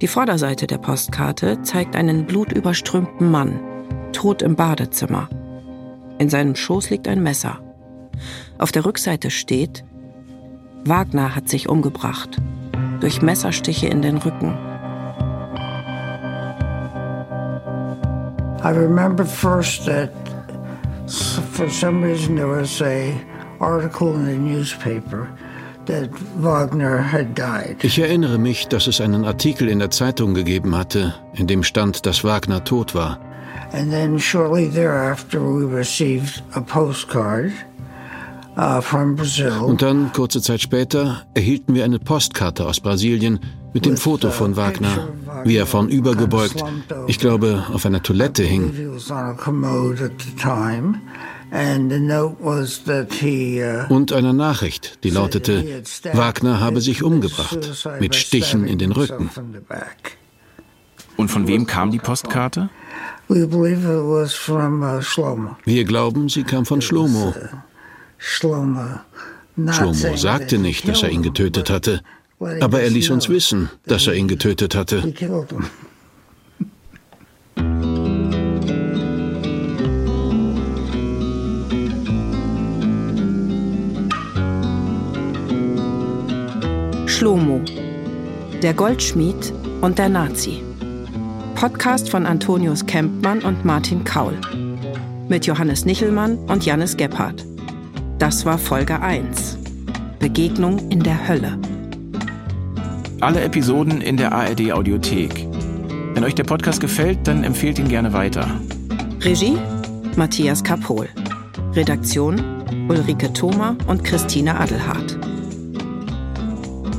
Die 0.00 0.08
Vorderseite 0.08 0.66
der 0.66 0.78
Postkarte 0.78 1.62
zeigt 1.62 1.94
einen 1.94 2.26
blutüberströmten 2.26 3.30
Mann, 3.30 3.60
tot 4.12 4.42
im 4.42 4.56
Badezimmer. 4.56 5.28
In 6.18 6.28
seinem 6.28 6.56
Schoß 6.56 6.90
liegt 6.90 7.06
ein 7.06 7.22
Messer. 7.22 7.60
Auf 8.58 8.72
der 8.72 8.84
Rückseite 8.84 9.30
steht, 9.30 9.84
Wagner 10.84 11.36
hat 11.36 11.48
sich 11.48 11.68
umgebracht, 11.68 12.36
durch 12.98 13.22
Messerstiche 13.22 13.86
in 13.86 14.02
den 14.02 14.16
Rücken. 14.16 14.58
I 18.64 18.70
remember 18.70 19.24
first 19.24 19.86
that 19.86 20.10
for 21.52 21.70
some 21.70 22.04
reason 22.04 22.34
there 22.34 22.48
was 22.48 22.82
a 22.82 23.12
article 23.60 24.16
in 24.16 24.26
the 24.26 24.36
newspaper 24.36 25.28
ich 27.82 27.98
erinnere 27.98 28.38
mich, 28.38 28.68
dass 28.68 28.86
es 28.86 29.00
einen 29.00 29.24
Artikel 29.24 29.68
in 29.68 29.78
der 29.78 29.90
Zeitung 29.90 30.34
gegeben 30.34 30.76
hatte, 30.76 31.14
in 31.34 31.46
dem 31.46 31.62
stand, 31.62 32.06
dass 32.06 32.24
Wagner 32.24 32.64
tot 32.64 32.94
war. 32.94 33.18
And 33.72 33.90
then 33.90 34.18
shortly 34.18 34.70
thereafter 34.70 35.40
we 35.40 35.64
received 35.64 36.42
a 36.52 36.60
postcard 36.60 37.52
uh, 38.56 38.80
from 38.80 39.16
Brazil. 39.16 39.58
Und 39.60 39.82
dann, 39.82 40.12
kurze 40.12 40.40
Zeit 40.40 40.60
später, 40.60 41.22
erhielten 41.34 41.74
wir 41.74 41.84
eine 41.84 41.98
Postkarte 41.98 42.66
aus 42.66 42.80
Brasilien 42.80 43.40
mit 43.72 43.84
dem 43.84 43.96
Foto 43.96 44.30
von 44.30 44.56
Wagner, 44.56 45.08
wie 45.44 45.56
er 45.56 45.66
vornübergebeugt, 45.66 46.64
ich 47.08 47.18
glaube, 47.18 47.64
auf 47.72 47.84
einer 47.84 48.02
Toilette 48.02 48.42
hing. 48.42 48.72
Und 53.88 54.12
eine 54.12 54.34
Nachricht, 54.34 54.98
die 55.04 55.10
lautete, 55.10 55.82
Wagner 56.12 56.60
habe 56.60 56.80
sich 56.80 57.02
umgebracht, 57.02 57.58
mit 58.00 58.14
Stichen 58.14 58.66
in 58.66 58.78
den 58.78 58.92
Rücken. 58.92 59.30
Und 61.16 61.30
von 61.30 61.46
wem 61.46 61.66
kam 61.66 61.90
die 61.90 61.98
Postkarte? 61.98 62.68
Wir 65.64 65.84
glauben, 65.84 66.28
sie 66.28 66.44
kam 66.44 66.66
von 66.66 66.82
Schlomo. 66.82 67.34
Schlomo 68.18 70.16
sagte 70.16 70.58
nicht, 70.58 70.86
dass 70.88 71.02
er 71.02 71.10
ihn 71.10 71.22
getötet 71.22 71.70
hatte, 71.70 72.02
aber 72.60 72.82
er 72.82 72.90
ließ 72.90 73.10
uns 73.10 73.28
wissen, 73.28 73.70
dass 73.86 74.06
er 74.06 74.14
ihn 74.14 74.28
getötet 74.28 74.74
hatte. 74.74 75.12
Schlomo, 87.16 87.62
der 88.62 88.74
Goldschmied 88.74 89.50
und 89.80 89.98
der 89.98 90.10
Nazi. 90.10 90.62
Podcast 91.54 92.10
von 92.10 92.26
Antonius 92.26 92.84
Kempmann 92.84 93.40
und 93.40 93.64
Martin 93.64 94.04
Kaul. 94.04 94.34
Mit 95.26 95.46
Johannes 95.46 95.86
Nichelmann 95.86 96.36
und 96.36 96.66
Jannis 96.66 96.94
Gebhardt. 96.94 97.46
Das 98.18 98.44
war 98.44 98.58
Folge 98.58 99.00
1. 99.00 99.56
Begegnung 100.18 100.90
in 100.90 101.02
der 101.02 101.26
Hölle. 101.26 101.58
Alle 103.22 103.40
Episoden 103.40 104.02
in 104.02 104.18
der 104.18 104.32
ARD 104.32 104.72
Audiothek. 104.72 105.46
Wenn 106.12 106.22
euch 106.22 106.34
der 106.34 106.44
Podcast 106.44 106.82
gefällt, 106.82 107.26
dann 107.26 107.44
empfehlt 107.44 107.78
ihn 107.78 107.88
gerne 107.88 108.12
weiter. 108.12 108.60
Regie 109.22 109.56
Matthias 110.16 110.62
Kapohl. 110.62 111.08
Redaktion 111.72 112.42
Ulrike 112.90 113.32
Thoma 113.32 113.74
und 113.86 114.04
Christine 114.04 114.60
Adelhardt. 114.60 115.15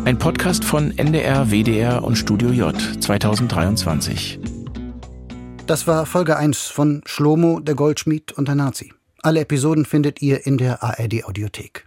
Ein 0.07 0.17
Podcast 0.17 0.63
von 0.63 0.97
NDR, 0.97 1.51
WDR 1.51 2.01
und 2.01 2.15
Studio 2.15 2.51
J 2.51 2.73
2023. 3.01 4.39
Das 5.65 5.85
war 5.85 6.05
Folge 6.05 6.37
1 6.37 6.67
von 6.67 7.01
Schlomo, 7.05 7.59
der 7.59 7.75
Goldschmied 7.75 8.31
und 8.31 8.47
der 8.47 8.55
Nazi. 8.55 8.93
Alle 9.21 9.41
Episoden 9.41 9.83
findet 9.83 10.21
ihr 10.21 10.47
in 10.47 10.57
der 10.57 10.81
ARD 10.81 11.25
Audiothek. 11.25 11.85